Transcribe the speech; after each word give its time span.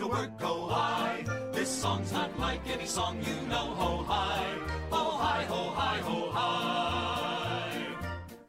to 0.00 0.06
work, 0.08 0.38
go 0.38 0.70
I. 0.70 1.24
This 1.52 1.68
song's 1.68 2.10
not 2.10 2.38
like 2.40 2.66
any 2.66 2.86
song 2.86 3.18
you 3.18 3.48
know, 3.48 3.74
ho 3.74 4.02
hi, 4.04 4.46
ho 4.88 5.10
hi, 5.10 5.44
ho 5.44 5.70
hi, 5.76 5.98
ho 5.98 6.30
hi. 6.32 7.86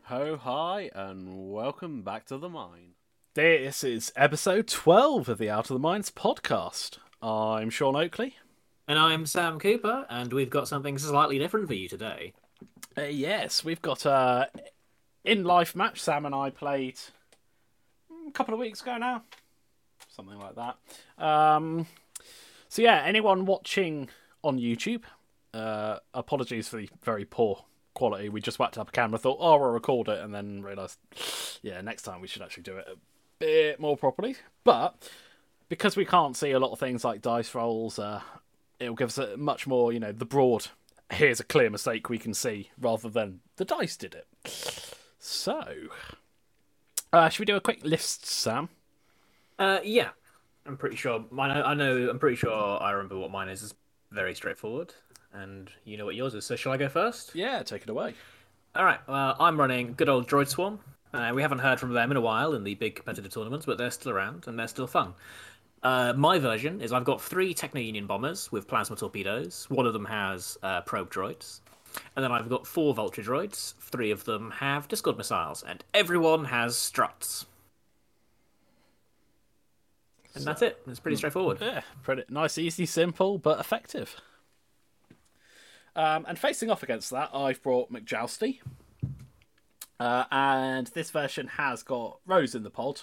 Ho 0.03 0.37
hi, 0.37 0.89
and 0.95 1.51
welcome 1.51 2.03
back 2.03 2.25
to 2.27 2.37
the 2.37 2.47
mine. 2.47 2.93
This 3.33 3.83
is 3.83 4.13
episode 4.15 4.67
12 4.67 5.27
of 5.27 5.37
the 5.39 5.49
Out 5.49 5.69
of 5.69 5.73
the 5.73 5.79
Mines 5.79 6.09
podcast. 6.09 6.99
I'm 7.21 7.69
Sean 7.69 7.97
Oakley. 7.97 8.37
And 8.87 8.97
I'm 8.97 9.25
Sam 9.25 9.59
Cooper, 9.59 10.05
and 10.09 10.31
we've 10.31 10.49
got 10.49 10.69
something 10.69 10.97
slightly 10.97 11.37
different 11.37 11.67
for 11.67 11.73
you 11.73 11.89
today. 11.89 12.31
Uh, 12.97 13.01
yes, 13.01 13.61
we've 13.61 13.81
got 13.81 14.05
a 14.05 14.47
in 15.25 15.43
life 15.43 15.75
match 15.75 15.99
Sam 15.99 16.25
and 16.25 16.33
I 16.33 16.49
played 16.49 16.97
a 18.25 18.31
couple 18.31 18.53
of 18.53 18.59
weeks 18.61 18.81
ago 18.81 18.95
now. 18.97 19.23
Something 20.13 20.39
like 20.39 20.55
that. 20.55 21.23
Um, 21.23 21.87
so, 22.67 22.81
yeah, 22.81 23.01
anyone 23.05 23.45
watching 23.45 24.09
on 24.43 24.59
YouTube, 24.59 25.03
uh, 25.53 25.99
apologies 26.13 26.67
for 26.67 26.77
the 26.77 26.89
very 27.01 27.23
poor 27.23 27.63
quality. 27.93 28.27
We 28.29 28.41
just 28.41 28.59
whacked 28.59 28.77
up 28.77 28.89
a 28.89 28.91
camera, 28.91 29.17
thought, 29.17 29.37
oh, 29.39 29.57
we'll 29.57 29.69
record 29.69 30.09
it, 30.09 30.19
and 30.19 30.33
then 30.33 30.63
realised, 30.63 30.99
yeah, 31.61 31.79
next 31.81 32.03
time 32.03 32.19
we 32.19 32.27
should 32.27 32.41
actually 32.41 32.63
do 32.63 32.77
it 32.77 32.87
a 32.91 32.97
bit 33.39 33.79
more 33.79 33.95
properly. 33.95 34.35
But 34.63 35.09
because 35.69 35.95
we 35.95 36.05
can't 36.05 36.35
see 36.35 36.51
a 36.51 36.59
lot 36.59 36.71
of 36.71 36.79
things 36.79 37.05
like 37.05 37.21
dice 37.21 37.55
rolls, 37.55 37.97
uh, 37.97 38.21
it'll 38.79 38.95
give 38.95 39.09
us 39.09 39.17
a 39.17 39.37
much 39.37 39.65
more, 39.65 39.93
you 39.93 39.99
know, 39.99 40.11
the 40.11 40.25
broad. 40.25 40.67
Here's 41.09 41.39
a 41.39 41.45
clear 41.45 41.69
mistake 41.69 42.09
we 42.09 42.17
can 42.17 42.33
see, 42.33 42.71
rather 42.79 43.09
than 43.09 43.39
the 43.55 43.65
dice 43.65 43.95
did 43.95 44.15
it. 44.15 44.27
So, 45.19 45.63
uh, 47.13 47.29
should 47.29 47.39
we 47.39 47.45
do 47.45 47.55
a 47.55 47.61
quick 47.61 47.85
list, 47.85 48.25
Sam? 48.25 48.69
Uh, 49.61 49.79
yeah, 49.83 50.09
I'm 50.65 50.75
pretty 50.75 50.95
sure. 50.95 51.23
Mine, 51.29 51.51
I 51.51 51.75
know. 51.75 52.09
I'm 52.09 52.17
pretty 52.17 52.35
sure 52.35 52.81
I 52.81 52.89
remember 52.93 53.15
what 53.19 53.29
mine 53.29 53.47
is. 53.47 53.61
It's 53.61 53.75
very 54.09 54.33
straightforward, 54.33 54.91
and 55.33 55.69
you 55.85 55.97
know 55.97 56.05
what 56.05 56.15
yours 56.15 56.33
is. 56.33 56.47
So, 56.47 56.55
shall 56.55 56.71
I 56.71 56.77
go 56.77 56.89
first? 56.89 57.35
Yeah, 57.35 57.61
take 57.61 57.83
it 57.83 57.89
away. 57.89 58.15
All 58.73 58.83
right. 58.83 58.99
Well, 59.07 59.35
I'm 59.39 59.59
running 59.59 59.93
good 59.93 60.09
old 60.09 60.27
Droid 60.27 60.47
Swarm. 60.47 60.79
Uh, 61.13 61.31
we 61.35 61.43
haven't 61.43 61.59
heard 61.59 61.79
from 61.79 61.93
them 61.93 62.09
in 62.09 62.17
a 62.17 62.21
while 62.21 62.55
in 62.55 62.63
the 62.63 62.73
big 62.73 62.95
competitive 62.95 63.31
tournaments, 63.31 63.67
but 63.67 63.77
they're 63.77 63.91
still 63.91 64.11
around 64.11 64.47
and 64.47 64.57
they're 64.57 64.67
still 64.67 64.87
fun. 64.87 65.13
Uh, 65.83 66.13
my 66.17 66.39
version 66.39 66.81
is 66.81 66.91
I've 66.91 67.05
got 67.05 67.21
three 67.21 67.53
Techno 67.53 67.81
Union 67.81 68.07
bombers 68.07 68.51
with 68.51 68.67
plasma 68.67 68.95
torpedoes. 68.95 69.67
One 69.69 69.85
of 69.85 69.93
them 69.93 70.05
has 70.05 70.57
uh, 70.63 70.81
probe 70.81 71.11
droids. 71.11 71.59
And 72.15 72.23
then 72.23 72.31
I've 72.31 72.49
got 72.49 72.65
four 72.65 72.95
Vulture 72.95 73.21
droids. 73.21 73.75
Three 73.75 74.09
of 74.09 74.25
them 74.25 74.49
have 74.51 74.87
Discord 74.87 75.17
missiles. 75.17 75.61
And 75.61 75.83
everyone 75.93 76.45
has 76.45 76.75
struts. 76.75 77.45
And 80.35 80.45
that's 80.45 80.61
it. 80.61 80.81
It's 80.87 80.99
pretty 80.99 81.17
straightforward. 81.17 81.59
Yeah, 81.61 81.81
pretty 82.03 82.23
nice, 82.29 82.57
easy, 82.57 82.85
simple, 82.85 83.37
but 83.37 83.59
effective. 83.59 84.15
Um, 85.95 86.25
and 86.27 86.39
facing 86.39 86.69
off 86.69 86.83
against 86.83 87.09
that, 87.09 87.29
I've 87.33 87.61
brought 87.61 87.91
McJousty. 87.91 88.59
Uh, 89.99 90.23
and 90.31 90.87
this 90.87 91.11
version 91.11 91.47
has 91.47 91.83
got 91.83 92.19
Rose 92.25 92.55
in 92.55 92.63
the 92.63 92.69
pod, 92.69 93.01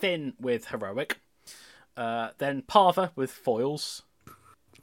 Finn 0.00 0.32
with 0.40 0.68
Heroic, 0.68 1.20
uh, 1.96 2.30
then 2.38 2.62
Pava 2.62 3.10
with 3.14 3.30
foils, 3.30 4.02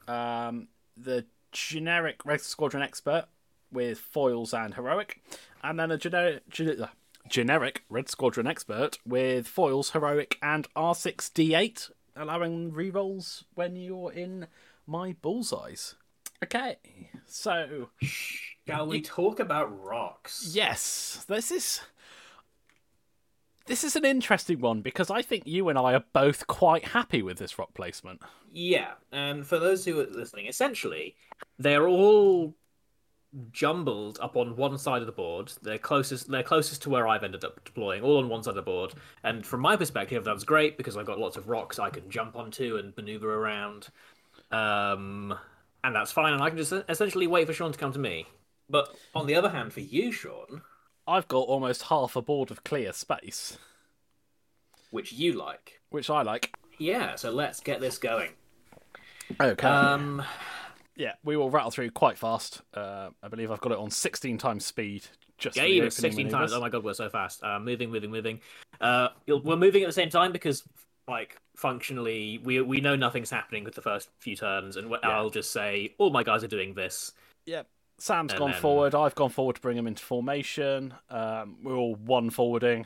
um, 0.07 0.69
the 0.95 1.25
generic 1.51 2.21
Red 2.23 2.39
Squadron 2.39 2.83
Expert 2.83 3.25
with 3.71 3.99
foils 3.99 4.53
and 4.53 4.75
Heroic, 4.75 5.21
and 5.61 5.77
then 5.77 5.91
a 5.91 5.97
generic, 5.97 6.47
gen- 6.49 6.87
generic 7.31 7.83
Red 7.89 8.09
Squadron 8.09 8.45
Expert 8.45 8.99
with 9.05 9.47
foils, 9.47 9.91
Heroic, 9.91 10.37
and 10.43 10.67
R6D8, 10.75 11.89
allowing 12.15 12.71
rerolls 12.73 13.45
when 13.55 13.75
you're 13.75 14.11
in 14.11 14.47
my 14.85 15.15
bullseyes. 15.21 15.95
Okay, 16.43 16.77
so 17.25 17.89
Shall 18.67 18.85
we 18.85 19.01
talk 19.01 19.39
about 19.39 19.83
rocks? 19.83 20.51
yes, 20.53 21.23
this 21.27 21.51
is 21.51 21.81
this 23.67 23.83
is 23.83 23.95
an 23.95 24.03
interesting 24.03 24.59
one 24.59 24.81
because 24.81 25.09
I 25.09 25.21
think 25.21 25.43
you 25.45 25.69
and 25.69 25.77
I 25.77 25.93
are 25.93 26.03
both 26.13 26.47
quite 26.47 26.89
happy 26.89 27.21
with 27.21 27.37
this 27.37 27.57
rock 27.57 27.73
placement. 27.73 28.21
Yeah, 28.51 28.93
and 29.11 29.47
for 29.47 29.59
those 29.59 29.85
who 29.85 29.99
are 30.01 30.07
listening, 30.07 30.47
essentially, 30.47 31.15
they're 31.59 31.87
all 31.87 32.55
jumbled 33.51 34.19
up 34.21 34.35
on 34.35 34.55
one 34.55 34.77
side 34.77 35.01
of 35.01 35.05
the 35.05 35.11
board. 35.11 35.53
They're 35.61 35.77
closest. 35.77 36.29
They're 36.29 36.43
closest 36.43 36.81
to 36.83 36.89
where 36.89 37.07
I've 37.07 37.23
ended 37.23 37.43
up 37.45 37.63
deploying, 37.63 38.03
all 38.03 38.17
on 38.17 38.29
one 38.29 38.43
side 38.43 38.51
of 38.51 38.55
the 38.55 38.61
board. 38.61 38.93
And 39.23 39.45
from 39.45 39.61
my 39.61 39.75
perspective, 39.75 40.23
that's 40.23 40.43
great 40.43 40.77
because 40.77 40.97
I've 40.97 41.05
got 41.05 41.19
lots 41.19 41.37
of 41.37 41.47
rocks 41.47 41.79
I 41.79 41.89
can 41.89 42.09
jump 42.09 42.35
onto 42.35 42.77
and 42.77 42.95
maneuver 42.97 43.33
around. 43.33 43.87
Um, 44.51 45.33
and 45.83 45.95
that's 45.95 46.11
fine, 46.11 46.33
and 46.33 46.43
I 46.43 46.49
can 46.49 46.57
just 46.57 46.73
essentially 46.89 47.27
wait 47.27 47.47
for 47.47 47.53
Sean 47.53 47.71
to 47.71 47.77
come 47.77 47.93
to 47.93 47.99
me. 47.99 48.27
But 48.69 48.95
on 49.15 49.27
the 49.27 49.35
other 49.35 49.49
hand, 49.49 49.73
for 49.73 49.79
you, 49.81 50.11
Sean, 50.11 50.61
I've 51.07 51.27
got 51.27 51.39
almost 51.47 51.83
half 51.83 52.15
a 52.15 52.21
board 52.21 52.51
of 52.51 52.63
clear 52.63 52.93
space, 52.93 53.57
which 54.91 55.11
you 55.13 55.33
like, 55.33 55.81
which 55.89 56.09
I 56.09 56.21
like. 56.21 56.53
yeah. 56.77 57.15
So 57.15 57.31
let's 57.31 57.59
get 57.59 57.79
this 57.79 57.97
going. 57.97 58.31
Okay. 59.39 59.67
Um, 59.67 60.21
yeah, 60.95 61.13
we 61.23 61.37
will 61.37 61.49
rattle 61.49 61.71
through 61.71 61.91
quite 61.91 62.17
fast. 62.17 62.61
Uh, 62.73 63.09
I 63.23 63.27
believe 63.27 63.51
I've 63.51 63.61
got 63.61 63.71
it 63.71 63.77
on 63.77 63.89
16 63.91 64.37
times 64.37 64.65
speed. 64.65 65.03
Just 65.37 65.55
Yeah, 65.57 65.63
for 65.63 65.67
the 65.69 65.73
you 65.73 65.81
opening 65.81 65.91
16 65.91 66.29
times. 66.29 66.53
Oh 66.53 66.59
my 66.61 66.69
god, 66.69 66.83
we're 66.83 66.93
so 66.93 67.09
fast. 67.09 67.43
Uh, 67.43 67.59
moving, 67.59 67.89
moving, 67.91 68.11
moving. 68.11 68.39
Uh, 68.79 69.09
we're 69.27 69.55
moving 69.55 69.83
at 69.83 69.87
the 69.87 69.93
same 69.93 70.09
time 70.09 70.31
because, 70.31 70.63
like, 71.07 71.39
functionally, 71.55 72.39
we 72.43 72.61
we 72.61 72.79
know 72.81 72.95
nothing's 72.95 73.29
happening 73.31 73.63
with 73.63 73.73
the 73.75 73.81
first 73.81 74.09
few 74.19 74.35
turns, 74.35 74.77
and 74.77 74.91
wh- 74.91 75.03
I'll 75.03 75.29
just 75.31 75.51
say, 75.51 75.95
all 75.97 76.09
my 76.11 76.23
guys 76.23 76.43
are 76.43 76.47
doing 76.47 76.73
this. 76.75 77.13
Yep. 77.47 77.67
Sam's 77.97 78.31
And 78.33 78.39
gone 78.39 78.51
then- 78.51 78.61
forward. 78.61 78.93
I've 78.95 79.15
gone 79.15 79.29
forward 79.29 79.55
to 79.55 79.61
bring 79.61 79.77
him 79.77 79.87
into 79.87 80.03
formation. 80.03 80.93
Um, 81.09 81.57
we're 81.63 81.75
all 81.75 81.95
one 81.95 82.29
forwarding 82.29 82.85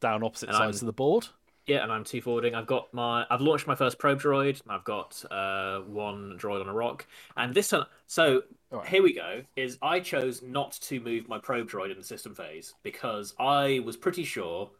down 0.00 0.22
opposite 0.24 0.48
And 0.48 0.56
sides 0.56 0.78
I'm- 0.82 0.84
of 0.84 0.86
the 0.86 0.92
board. 0.92 1.28
Yeah, 1.66 1.82
and 1.82 1.90
I'm 1.90 2.04
two 2.04 2.20
forwarding. 2.20 2.54
I've 2.54 2.66
got 2.66 2.92
my. 2.92 3.24
I've 3.30 3.40
launched 3.40 3.66
my 3.66 3.74
first 3.74 3.98
probe 3.98 4.20
droid. 4.20 4.60
I've 4.68 4.84
got 4.84 5.24
uh, 5.30 5.80
one 5.80 6.36
droid 6.38 6.60
on 6.60 6.68
a 6.68 6.74
rock, 6.74 7.06
and 7.36 7.54
this 7.54 7.68
time. 7.68 7.86
So 8.06 8.42
Alright. 8.70 8.88
here 8.88 9.02
we 9.02 9.14
go. 9.14 9.42
Is 9.56 9.78
I 9.80 10.00
chose 10.00 10.42
not 10.42 10.72
to 10.82 11.00
move 11.00 11.28
my 11.28 11.38
probe 11.38 11.70
droid 11.70 11.90
in 11.90 11.96
the 11.96 12.04
system 12.04 12.34
phase 12.34 12.74
because 12.82 13.34
I 13.38 13.80
was 13.84 13.96
pretty 13.96 14.24
sure 14.24 14.70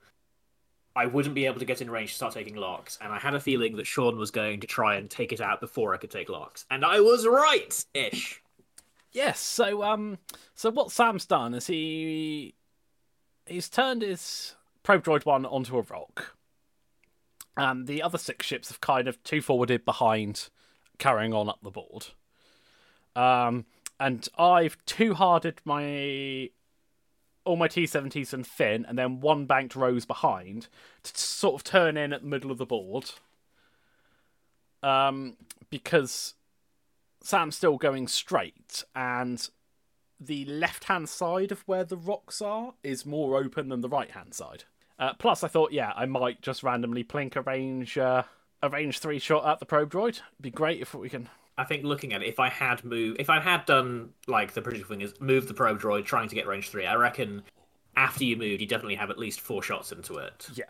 I 0.97 1.06
wouldn't 1.06 1.34
be 1.34 1.47
able 1.47 1.59
to 1.59 1.65
get 1.65 1.81
in 1.81 1.91
range 1.91 2.11
to 2.11 2.17
start 2.17 2.34
taking 2.34 2.55
locks, 2.55 2.99
and 3.01 3.12
I 3.12 3.19
had 3.19 3.34
a 3.34 3.41
feeling 3.41 3.77
that 3.77 3.87
Sean 3.87 4.16
was 4.16 4.31
going 4.31 4.61
to 4.61 4.66
try 4.66 4.97
and 4.97 5.11
take 5.11 5.33
it 5.33 5.41
out 5.41 5.61
before 5.61 5.95
I 5.95 5.97
could 5.97 6.11
take 6.11 6.28
locks, 6.28 6.66
and 6.71 6.84
I 6.84 7.01
was 7.01 7.27
right, 7.27 7.84
ish. 7.95 8.43
Yes. 9.11 9.41
So 9.41 9.83
um, 9.83 10.19
so 10.55 10.71
what 10.71 10.91
Sam's 10.91 11.25
done 11.25 11.55
is 11.55 11.66
he 11.66 12.55
he's 13.47 13.69
turned 13.69 14.03
his 14.03 14.55
probe 14.83 15.05
droid 15.05 15.25
one 15.25 15.47
onto 15.47 15.78
a 15.78 15.83
rock, 15.83 16.37
and 17.56 17.87
the 17.87 18.03
other 18.03 18.19
six 18.19 18.47
ships 18.47 18.69
have 18.69 18.81
kind 18.81 19.09
of 19.09 19.22
two 19.22 19.41
forwarded 19.41 19.84
behind, 19.84 20.48
carrying 20.98 21.32
on 21.32 21.48
up 21.48 21.60
the 21.62 21.70
board. 21.70 22.06
Um, 23.15 23.66
and 24.00 24.28
I've 24.38 24.76
two 24.87 25.15
harded 25.15 25.60
my 25.65 26.50
all 27.44 27.56
my 27.56 27.69
T70s 27.69 28.32
and 28.32 28.47
Finn, 28.47 28.87
and 28.88 28.98
then 28.98 29.20
one 29.20 29.44
banked 29.44 29.76
Rose 29.76 30.06
behind 30.06 30.69
to 31.03 31.20
sort 31.20 31.54
of 31.54 31.65
turn 31.65 31.97
in 31.97 32.12
at 32.12 32.22
the 32.22 32.26
middle 32.26 32.50
of 32.50 32.59
the 32.59 32.66
board. 32.66 33.10
Um, 34.82 35.36
because 35.71 36.34
Sam's 37.22 37.56
still 37.56 37.76
going 37.76 38.09
straight, 38.09 38.84
and 38.94 39.48
the 40.19 40.44
left 40.47 40.84
hand 40.84 41.09
side 41.09 41.53
of 41.53 41.60
where 41.66 41.84
the 41.84 41.97
rocks 41.97 42.41
are 42.41 42.75
is 42.82 43.06
more 43.06 43.36
open 43.36 43.69
than 43.69 43.81
the 43.81 43.88
right 43.88 44.10
hand 44.10 44.34
side. 44.34 44.65
Uh, 44.99 45.13
plus, 45.15 45.43
I 45.43 45.49
thought, 45.49 45.73
yeah, 45.73 45.93
I 45.97 46.07
might 46.07 46.41
just 46.41 46.63
randomly 46.63 47.05
plink 47.05 47.37
a 47.37 47.43
range, 47.43 47.99
uh, 47.99 48.23
a 48.63 48.69
range 48.69 48.99
three 48.99 49.19
shot 49.19 49.47
at 49.47 49.59
the 49.59 49.67
probe 49.67 49.91
droid. 49.93 50.21
Be 50.41 50.51
great 50.51 50.81
if 50.81 50.95
we 50.95 51.09
can. 51.09 51.29
I 51.57 51.65
think 51.65 51.85
looking 51.85 52.13
at 52.13 52.23
it, 52.23 52.29
if 52.29 52.41
I 52.41 52.49
had 52.49 52.85
moved, 52.85 53.21
if 53.21 53.31
I 53.31 53.41
had 53.41 53.65
done 53.67 54.11
like 54.27 54.53
the 54.55 54.61
British 54.61 54.87
thing 54.87 55.01
is 55.01 55.21
move 55.21 55.47
the 55.49 55.55
probe 55.55 55.81
droid 55.81 56.05
trying 56.05 56.29
to 56.29 56.35
get 56.35 56.47
range 56.47 56.69
three, 56.71 56.87
I 56.87 56.95
reckon 56.97 57.43
after 57.97 58.25
you 58.25 58.37
moved, 58.37 58.61
you 58.61 58.67
definitely 58.67 58.97
have 58.97 59.11
at 59.11 59.19
least 59.19 59.41
four 59.41 59.63
shots 59.63 59.93
into 59.93 60.17
it. 60.17 60.51
Yeah, 60.53 60.65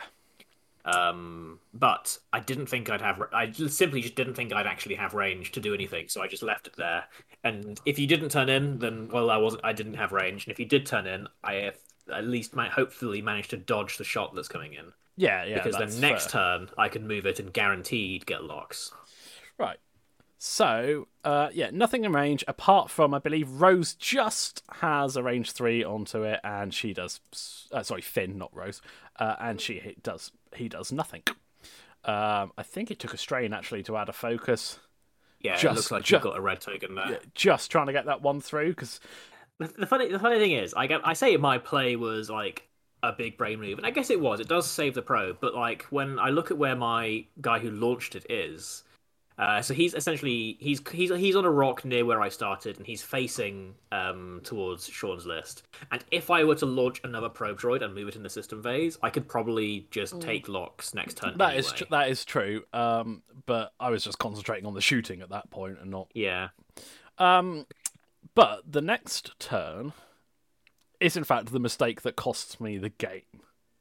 Um, 0.84 1.60
but 1.72 2.18
I 2.32 2.40
didn't 2.40 2.66
think 2.66 2.90
I'd 2.90 3.00
have. 3.00 3.22
I 3.32 3.50
simply 3.52 4.02
just 4.02 4.14
didn't 4.16 4.34
think 4.34 4.52
I'd 4.52 4.66
actually 4.66 4.96
have 4.96 5.14
range 5.14 5.52
to 5.52 5.60
do 5.60 5.72
anything, 5.72 6.08
so 6.08 6.20
I 6.22 6.28
just 6.28 6.42
left 6.42 6.66
it 6.66 6.76
there. 6.76 7.04
And 7.42 7.80
if 7.86 7.98
you 7.98 8.06
didn't 8.06 8.28
turn 8.30 8.50
in, 8.50 8.78
then 8.80 9.08
well, 9.08 9.30
I 9.30 9.38
wasn't. 9.38 9.64
I 9.64 9.72
didn't 9.72 9.94
have 9.94 10.12
range. 10.12 10.44
And 10.44 10.52
if 10.52 10.58
you 10.58 10.66
did 10.66 10.84
turn 10.84 11.06
in, 11.06 11.28
I 11.42 11.72
at 12.12 12.26
least 12.26 12.54
might 12.54 12.70
hopefully 12.72 13.22
managed 13.22 13.50
to 13.50 13.56
dodge 13.56 13.96
the 13.98 14.04
shot 14.04 14.34
that's 14.34 14.48
coming 14.48 14.74
in. 14.74 14.92
yeah, 15.16 15.44
yeah. 15.44 15.62
because 15.62 15.76
then 15.76 16.00
next 16.00 16.30
fair. 16.30 16.40
turn 16.40 16.70
I 16.76 16.88
can 16.88 17.06
move 17.06 17.26
it 17.26 17.38
and 17.38 17.52
guaranteed 17.52 18.26
get 18.26 18.44
locks. 18.44 18.92
Right. 19.58 19.78
So, 20.38 21.08
uh, 21.24 21.48
yeah, 21.54 21.70
nothing 21.72 22.04
in 22.04 22.12
range 22.12 22.44
apart 22.46 22.90
from 22.90 23.14
I 23.14 23.18
believe 23.18 23.48
Rose 23.62 23.94
just 23.94 24.62
has 24.80 25.16
a 25.16 25.22
range 25.22 25.52
three 25.52 25.82
onto 25.82 26.22
it, 26.22 26.40
and 26.44 26.74
she 26.74 26.92
does. 26.92 27.20
Uh, 27.72 27.82
sorry, 27.82 28.02
Finn, 28.02 28.36
not 28.36 28.54
Rose, 28.54 28.82
uh, 29.18 29.36
and 29.40 29.58
she 29.58 29.96
does 30.02 30.32
he 30.54 30.68
does 30.68 30.92
nothing. 30.92 31.22
Um, 32.04 32.52
I 32.58 32.62
think 32.62 32.90
it 32.90 32.98
took 32.98 33.14
a 33.14 33.16
strain 33.16 33.54
actually 33.54 33.82
to 33.84 33.96
add 33.96 34.10
a 34.10 34.12
focus. 34.12 34.78
Yeah, 35.40 35.54
it 35.54 35.60
Just- 35.60 35.76
looks 35.76 35.90
like 35.90 36.10
you've 36.10 36.20
got 36.20 36.36
a 36.36 36.42
red 36.42 36.60
token 36.60 36.94
there. 36.94 37.20
Just 37.34 37.70
trying 37.70 37.86
to 37.86 37.92
get 37.92 38.04
that 38.06 38.20
one 38.20 38.42
through 38.42 38.70
because 38.70 39.00
The, 39.58 39.68
the 39.78 39.86
funny, 39.86 40.10
the 40.10 40.18
funny 40.18 40.38
thing 40.38 40.52
is, 40.52 40.74
I 40.74 40.86
get, 40.86 41.00
I 41.04 41.12
say 41.12 41.36
my 41.36 41.58
play 41.58 41.96
was 41.96 42.28
like 42.28 42.68
a 43.02 43.12
big 43.12 43.36
brain 43.36 43.60
move, 43.60 43.78
and 43.78 43.86
I 43.86 43.90
guess 43.90 44.10
it 44.10 44.20
was. 44.20 44.40
It 44.40 44.48
does 44.48 44.68
save 44.68 44.94
the 44.94 45.02
probe, 45.02 45.38
but 45.40 45.54
like 45.54 45.84
when 45.90 46.18
I 46.18 46.30
look 46.30 46.50
at 46.50 46.58
where 46.58 46.76
my 46.76 47.24
guy 47.40 47.58
who 47.58 47.70
launched 47.70 48.16
it 48.16 48.26
is, 48.30 48.82
uh, 49.38 49.60
so 49.60 49.74
he's 49.74 49.94
essentially 49.94 50.56
he's 50.60 50.80
he's 50.90 51.14
he's 51.14 51.36
on 51.36 51.44
a 51.44 51.50
rock 51.50 51.84
near 51.84 52.04
where 52.04 52.20
I 52.20 52.28
started, 52.28 52.78
and 52.78 52.86
he's 52.86 53.02
facing 53.02 53.74
um 53.92 54.40
towards 54.42 54.88
Sean's 54.88 55.26
list. 55.26 55.64
And 55.92 56.04
if 56.10 56.30
I 56.30 56.44
were 56.44 56.54
to 56.56 56.66
launch 56.66 57.00
another 57.04 57.28
probe 57.28 57.60
droid 57.60 57.82
and 57.82 57.94
move 57.94 58.08
it 58.08 58.16
in 58.16 58.22
the 58.22 58.30
system 58.30 58.62
phase, 58.62 58.96
I 59.02 59.10
could 59.10 59.28
probably 59.28 59.86
just 59.90 60.20
take 60.20 60.48
locks 60.48 60.94
next 60.94 61.18
turn. 61.18 61.36
that 61.38 61.56
is 61.56 61.66
anyway. 61.66 61.78
tr- 61.78 61.90
that 61.90 62.08
is 62.10 62.24
true. 62.24 62.62
Um, 62.72 63.22
but 63.46 63.72
I 63.78 63.90
was 63.90 64.02
just 64.02 64.18
concentrating 64.18 64.66
on 64.66 64.74
the 64.74 64.80
shooting 64.80 65.20
at 65.20 65.30
that 65.30 65.50
point 65.50 65.78
and 65.80 65.90
not. 65.90 66.08
yeah. 66.14 66.48
Um, 67.18 67.66
but 68.34 68.62
the 68.70 68.80
next 68.80 69.38
turn 69.38 69.92
is 71.00 71.16
in 71.16 71.24
fact 71.24 71.52
the 71.52 71.60
mistake 71.60 72.02
that 72.02 72.16
costs 72.16 72.60
me 72.60 72.78
the 72.78 72.88
game 72.88 73.22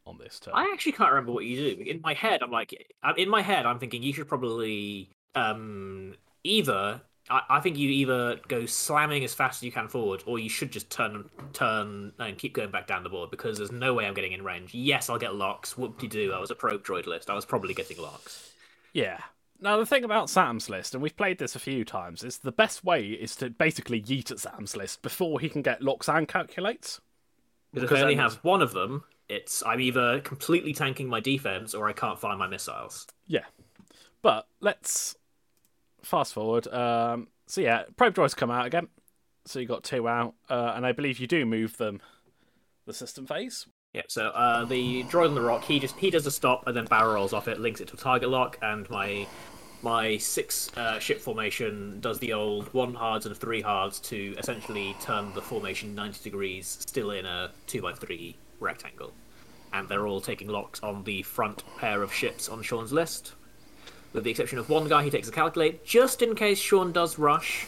on 0.06 0.18
this 0.18 0.40
turn. 0.40 0.54
I 0.56 0.70
actually 0.74 0.92
can't 0.94 1.12
remember 1.12 1.32
what 1.32 1.46
you 1.46 1.76
do. 1.76 1.84
In 1.84 2.02
my 2.02 2.14
head, 2.14 2.44
I'm 2.44 2.52
like, 2.52 2.74
in 3.18 3.30
my 3.30 3.42
head, 3.42 3.66
I'm 3.66 3.80
thinking 3.80 4.04
you 4.04 4.14
should 4.14 4.28
probably 4.28 5.10
um 5.36 6.16
either. 6.44 7.02
I, 7.30 7.42
I 7.50 7.60
think 7.62 7.78
you 7.78 7.90
either 7.90 8.40
go 8.50 8.66
slamming 8.66 9.24
as 9.24 9.34
fast 9.34 9.60
as 9.60 9.64
you 9.64 9.72
can 9.72 9.88
forward, 9.88 10.24
or 10.26 10.40
you 10.40 10.50
should 10.50 10.72
just 10.72 10.90
turn, 10.90 11.30
turn, 11.54 12.12
and 12.20 12.38
keep 12.38 12.54
going 12.54 12.72
back 12.72 12.86
down 12.86 13.04
the 13.04 13.10
board 13.10 13.32
because 13.32 13.58
there's 13.58 13.72
no 13.72 13.94
way 13.94 14.06
I'm 14.06 14.14
getting 14.14 14.34
in 14.34 14.44
range. 14.44 14.74
Yes, 14.74 15.10
I'll 15.10 15.18
get 15.18 15.34
locks. 15.34 15.78
Whoop 15.78 16.00
de 16.00 16.08
doo. 16.08 16.34
I 16.34 16.40
was 16.40 16.52
a 16.52 16.56
probe 16.56 16.84
droid 16.84 17.06
list. 17.06 17.30
I 17.30 17.34
was 17.34 17.46
probably 17.46 17.74
getting 17.74 18.02
locks. 18.02 18.52
Yeah. 18.92 19.20
Now 19.64 19.78
the 19.78 19.86
thing 19.86 20.04
about 20.04 20.30
Sam's 20.30 20.70
list, 20.70 20.94
and 20.94 21.02
we've 21.02 21.16
played 21.16 21.40
this 21.40 21.56
a 21.56 21.60
few 21.60 21.86
times, 21.86 22.22
is 22.22 22.40
the 22.40 22.52
best 22.52 22.84
way 22.84 23.08
is 23.08 23.34
to 23.38 23.50
basically 23.50 24.02
yeet 24.02 24.30
at 24.30 24.40
Sam's 24.40 24.76
list 24.76 25.02
before 25.02 25.40
he 25.40 25.48
can 25.48 25.62
get 25.62 25.82
locks 25.82 26.10
and 26.10 26.28
calculates. 26.28 27.00
Because 27.74 27.92
if 27.92 27.98
I 27.98 28.02
only 28.02 28.16
have 28.16 28.36
one 28.44 28.62
of 28.62 28.74
them, 28.74 29.06
it's 29.30 29.64
I'm 29.66 29.80
either 29.80 30.20
completely 30.20 30.74
tanking 30.74 31.08
my 31.08 31.22
defense 31.22 31.74
or 31.74 31.88
I 31.88 31.94
can't 31.94 32.20
find 32.20 32.38
my 32.38 32.46
missiles. 32.46 33.08
Yeah. 33.26 33.46
But 34.22 34.48
let's 34.60 35.16
fast 36.02 36.34
forward. 36.34 36.68
Um, 36.68 37.30
so 37.48 37.62
yeah, 37.62 37.84
probe 37.96 38.16
droids 38.16 38.36
come 38.36 38.52
out 38.52 38.66
again. 38.66 38.90
So 39.46 39.60
you 39.60 39.66
got 39.66 39.84
two 39.84 40.10
out, 40.10 40.36
uh, 40.50 40.74
and 40.76 40.86
I 40.86 40.92
believe 40.92 41.20
you 41.20 41.28
do 41.28 41.46
move 41.46 41.78
them 41.78 42.02
the 42.86 42.94
system 42.94 43.26
phase. 43.26 43.66
Yeah, 43.94 44.02
so 44.08 44.30
uh, 44.30 44.66
the 44.66 45.04
droid 45.04 45.28
on 45.28 45.36
the 45.36 45.42
rock, 45.42 45.64
he 45.64 45.80
just 45.80 45.96
he 45.98 46.10
does 46.10 46.26
a 46.26 46.32
stop 46.32 46.68
and 46.68 46.76
then 46.76 46.86
barrel 46.86 47.14
rolls 47.14 47.32
off 47.32 47.48
it, 47.48 47.60
links 47.60 47.80
it 47.80 47.88
to 47.90 47.94
a 47.94 47.98
target 47.98 48.30
lock, 48.30 48.58
and 48.62 48.90
my 48.90 49.28
my 49.84 50.18
six 50.18 50.72
uh, 50.78 50.98
ship 50.98 51.20
formation 51.20 52.00
does 52.00 52.18
the 52.20 52.34
old 52.34 52.74
one 52.74 52.94
hards 52.94 53.26
and 53.26 53.38
three 53.38 53.62
hards 53.62 54.00
to 54.00 54.34
essentially 54.38 54.96
turn 55.02 55.34
the 55.34 55.42
formation 55.42 55.94
ninety 55.94 56.24
degrees, 56.24 56.78
still 56.88 57.12
in 57.12 57.26
a 57.26 57.52
two 57.68 57.82
by 57.82 57.94
three 57.94 58.36
rectangle, 58.60 59.14
and 59.74 59.88
they're 59.90 60.08
all 60.08 60.22
taking 60.22 60.48
locks 60.48 60.82
on 60.82 61.04
the 61.04 61.22
front 61.22 61.64
pair 61.78 62.02
of 62.02 62.14
ships 62.14 62.48
on 62.48 62.64
Sean's 62.64 62.94
list, 62.94 63.34
with 64.14 64.24
the 64.24 64.32
exception 64.32 64.58
of 64.58 64.70
one 64.70 64.88
guy. 64.88 65.04
He 65.04 65.10
takes 65.10 65.28
a 65.28 65.32
calculate 65.32 65.86
just 65.86 66.22
in 66.22 66.34
case 66.34 66.60
Sean 66.60 66.92
does 66.92 67.20
rush. 67.20 67.68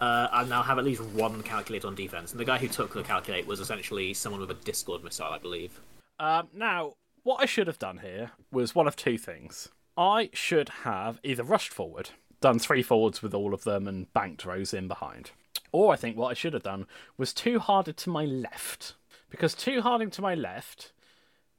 Uh, 0.00 0.28
I 0.32 0.44
now 0.44 0.62
have 0.62 0.78
at 0.78 0.84
least 0.84 1.04
one 1.04 1.42
calculate 1.42 1.84
on 1.84 1.94
defense, 1.94 2.32
and 2.32 2.40
the 2.40 2.44
guy 2.44 2.58
who 2.58 2.66
took 2.66 2.94
the 2.94 3.02
calculate 3.02 3.46
was 3.46 3.60
essentially 3.60 4.14
someone 4.14 4.40
with 4.40 4.50
a 4.50 4.54
Discord 4.64 5.04
missile, 5.04 5.26
I 5.26 5.38
believe. 5.38 5.80
Um, 6.18 6.48
now, 6.52 6.94
what 7.22 7.40
I 7.40 7.46
should 7.46 7.68
have 7.68 7.78
done 7.78 7.98
here 7.98 8.32
was 8.50 8.74
one 8.74 8.88
of 8.88 8.96
two 8.96 9.16
things. 9.16 9.68
I 9.96 10.30
should 10.32 10.68
have 10.84 11.20
either 11.22 11.42
rushed 11.42 11.72
forward, 11.72 12.10
done 12.40 12.58
three 12.58 12.82
forwards 12.82 13.22
with 13.22 13.34
all 13.34 13.52
of 13.52 13.64
them, 13.64 13.86
and 13.86 14.12
banked 14.12 14.44
Rose 14.44 14.72
in 14.72 14.88
behind. 14.88 15.32
Or 15.70 15.92
I 15.92 15.96
think 15.96 16.16
what 16.16 16.30
I 16.30 16.34
should 16.34 16.54
have 16.54 16.62
done 16.62 16.86
was 17.16 17.32
two 17.32 17.58
harded 17.58 17.96
to 17.98 18.10
my 18.10 18.24
left. 18.24 18.94
Because 19.30 19.54
two 19.54 19.80
harding 19.80 20.10
to 20.10 20.22
my 20.22 20.34
left 20.34 20.92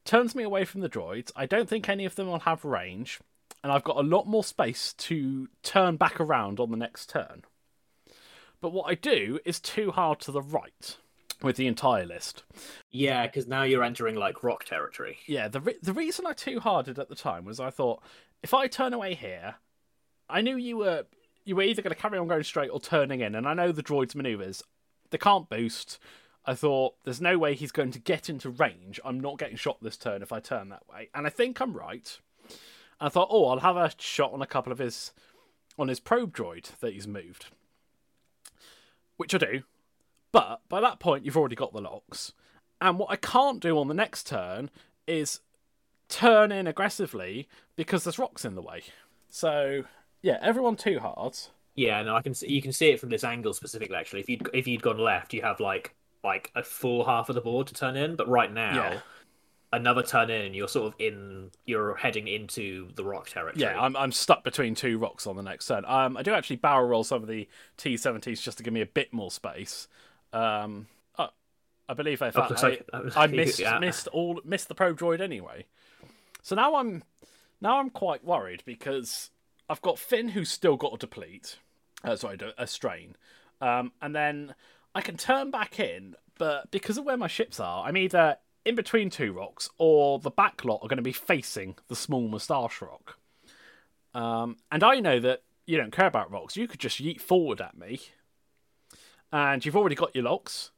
turns 0.06 0.36
me 0.36 0.44
away 0.44 0.66
from 0.66 0.82
the 0.82 0.90
droids. 0.90 1.32
I 1.36 1.46
don't 1.46 1.68
think 1.68 1.90
any 1.90 2.06
of 2.06 2.16
them 2.16 2.28
will 2.28 2.40
have 2.40 2.66
range, 2.66 3.20
and 3.64 3.72
I've 3.72 3.84
got 3.84 3.98
a 3.98 4.02
lot 4.02 4.28
more 4.28 4.44
space 4.44 4.94
to 4.94 5.48
turn 5.64 5.98
back 5.98 6.20
around 6.20 6.60
on 6.60 6.72
the 6.72 6.78
next 6.78 7.10
turn. 7.10 7.44
But 8.62 8.74
what 8.74 8.90
I 8.90 8.96
do 8.96 9.40
is 9.44 9.60
too 9.60 9.92
hard 9.92 10.20
to 10.22 10.32
the 10.32 10.42
right 10.42 10.98
with 11.44 11.58
the 11.58 11.68
entire 11.68 12.06
list. 12.06 12.44
Yeah, 12.90 13.28
because 13.28 13.46
now 13.46 13.64
you're 13.64 13.84
entering 13.84 14.16
like 14.16 14.44
rock 14.44 14.64
territory. 14.64 15.20
Yeah, 15.28 15.50
the 15.50 15.60
re- 15.60 15.78
the 15.84 15.94
reason 15.94 16.26
I 16.26 16.34
too 16.34 16.60
harded 16.60 16.98
at 16.98 17.10
the 17.10 17.16
time 17.16 17.46
was 17.46 17.60
I 17.60 17.70
thought 17.70 18.02
if 18.42 18.54
I 18.54 18.68
turn 18.68 18.94
away 18.94 19.14
here, 19.14 19.56
I 20.30 20.42
knew 20.42 20.56
you 20.56 20.78
were 20.78 21.06
you 21.46 21.56
were 21.56 21.64
either 21.64 21.82
going 21.82 21.94
to 21.94 22.02
carry 22.02 22.18
on 22.18 22.28
going 22.28 22.44
straight 22.44 22.70
or 22.70 22.80
turning 22.80 23.20
in, 23.20 23.36
and 23.36 23.48
I 23.48 23.54
know 23.54 23.72
the 23.72 23.84
droid's 23.84 24.16
maneuvers. 24.16 24.64
They 25.12 25.18
can't 25.18 25.50
boost. 25.50 26.00
I 26.46 26.56
thought 26.56 26.96
there's 27.04 27.22
no 27.22 27.38
way 27.38 27.54
he's 27.54 27.72
going 27.72 27.92
to 27.92 28.00
get 28.00 28.30
into 28.30 28.50
range. 28.50 29.00
I'm 29.06 29.20
not 29.20 29.38
getting 29.38 29.56
shot 29.56 29.78
this 29.82 29.98
turn 29.98 30.22
if 30.22 30.32
I 30.32 30.40
turn 30.40 30.70
that 30.70 30.84
way, 30.92 31.10
and 31.14 31.28
I 31.28 31.30
think 31.30 31.60
I'm 31.60 31.74
right. 31.74 32.18
I 33.00 33.10
thought, 33.10 33.30
oh, 33.32 33.46
I'll 33.48 33.60
have 33.60 33.76
a 33.76 33.92
shot 33.98 34.34
on 34.34 34.42
a 34.42 34.48
couple 34.48 34.72
of 34.72 34.80
his 34.80 35.12
on 35.78 35.90
his 35.90 36.00
probe 36.00 36.34
droid 36.34 36.80
that 36.80 36.94
he's 36.94 37.08
moved, 37.08 37.48
which 39.18 39.36
I 39.36 39.40
do. 39.40 39.64
But 40.34 40.60
by 40.68 40.82
that 40.82 41.00
point, 41.00 41.24
you've 41.24 41.38
already 41.38 41.56
got 41.56 41.72
the 41.72 41.80
locks. 41.80 42.34
And 42.82 43.00
what 43.00 43.10
I 43.10 43.16
can't 43.16 43.62
do 43.62 43.78
on 43.80 43.88
the 43.88 43.94
next 43.94 44.28
turn 44.28 44.70
is 45.08 45.40
turn 46.10 46.52
in 46.52 46.68
aggressively 46.68 47.48
because 47.78 48.04
there's 48.04 48.20
rocks 48.20 48.44
in 48.44 48.56
the 48.56 48.62
way. 48.62 48.84
So 49.30 49.84
yeah, 50.22 50.40
everyone 50.42 50.76
two 50.76 51.00
hards. 51.00 51.52
Yeah, 51.76 52.02
no, 52.04 52.16
I 52.16 52.22
can 52.22 52.34
see, 52.34 52.52
you 52.52 52.62
can 52.62 52.72
see 52.74 52.90
it 52.90 53.00
from 53.00 53.10
this 53.10 53.24
angle 53.24 53.54
specifically. 53.54 53.96
Actually, 53.96 54.20
if 54.20 54.30
you'd 54.30 54.50
if 54.54 54.68
you'd 54.68 54.82
gone 54.82 54.98
left, 55.00 55.34
you 55.34 55.42
have 55.44 55.60
like 55.62 55.96
like 56.24 56.52
a 56.56 56.64
full 56.64 57.06
half 57.06 57.30
of 57.30 57.36
the 57.36 57.42
board 57.42 57.68
to 57.68 57.74
turn 57.74 57.96
in. 57.96 58.16
But 58.16 58.28
right 58.28 58.52
now, 58.52 58.76
Yeah. 58.76 59.00
another 59.72 60.04
turn 60.04 60.30
in, 60.30 60.54
you're 60.54 60.68
sort 60.68 60.88
of 60.88 60.96
in. 61.00 61.52
You're 61.66 61.96
heading 61.96 62.28
into 62.28 62.90
the 62.96 63.04
rock 63.04 63.30
territory. 63.30 63.62
Yeah, 63.62 63.80
I'm 63.80 63.96
I'm 63.96 64.12
stuck 64.12 64.44
between 64.44 64.76
two 64.76 64.98
rocks 64.98 65.26
on 65.26 65.36
the 65.36 65.44
next 65.44 65.68
turn. 65.68 65.84
Um, 65.86 66.18
I 66.18 66.22
do 66.24 66.34
actually 66.34 66.58
barrel 66.58 66.88
roll 66.88 67.04
some 67.04 67.22
of 67.24 67.30
the 67.30 67.48
T70s 67.78 68.42
just 68.42 68.58
to 68.58 68.64
give 68.64 68.74
me 68.74 68.82
a 68.82 68.86
bit 68.88 69.14
more 69.14 69.32
space. 69.32 69.88
Um, 70.34 70.88
oh, 71.18 71.30
I 71.88 71.94
believe 71.94 72.22
I, 72.22 72.32
Oh, 72.36 72.42
I, 72.42 72.62
like- 72.64 73.18
I 73.18 73.28
missed 73.28 73.60
yeah. 73.60 73.80
missed 73.80 74.08
all 74.08 74.42
missed 74.44 74.68
the 74.68 74.76
probe 74.76 74.98
droid 75.00 75.22
anyway. 75.22 75.66
So 76.42 76.56
now 76.56 76.76
I'm 76.76 77.04
now 77.62 77.80
I'm 77.80 77.90
quite 77.90 78.26
worried 78.26 78.64
because 78.66 79.30
I've 79.70 79.82
got 79.82 79.98
Finn 80.00 80.30
who's 80.30 80.50
still 80.50 80.76
got 80.76 80.94
a 80.94 80.98
deplete. 80.98 81.58
Uh, 82.04 82.16
sorry, 82.18 82.38
a 82.58 82.68
strain, 82.68 83.16
um, 83.62 83.94
and 84.02 84.14
then 84.14 84.54
I 84.94 85.00
can 85.00 85.16
turn 85.16 85.52
back 85.52 85.80
in, 85.80 86.16
but 86.38 86.70
because 86.70 86.98
of 86.98 87.06
where 87.06 87.16
my 87.16 87.28
ships 87.28 87.62
are, 87.62 87.86
I'm 87.86 87.96
either 87.96 88.36
in 88.66 88.76
between 88.76 89.10
two 89.10 89.32
rocks 89.32 89.70
or 89.78 90.20
the 90.20 90.30
back 90.30 90.66
lot 90.66 90.80
are 90.84 90.90
going 90.90 90.98
to 90.98 91.02
be 91.02 91.14
facing 91.14 91.76
the 91.88 91.96
small 91.96 92.28
moustache 92.28 92.82
rock. 92.82 93.18
Um, 94.14 94.58
and 94.70 94.84
I 94.84 95.00
know 95.00 95.20
that 95.22 95.44
you 95.66 95.78
don't 95.78 95.92
care 95.92 96.08
about 96.08 96.30
rocks. 96.30 96.58
You 96.58 96.68
could 96.68 96.80
just 96.82 97.02
yeet 97.02 97.22
forward 97.22 97.62
at 97.62 97.78
me, 97.78 98.02
and 99.34 99.66
you've 99.66 99.76
already 99.76 99.96
got 99.96 100.16
your 100.16 100.24
locks. 100.24 100.72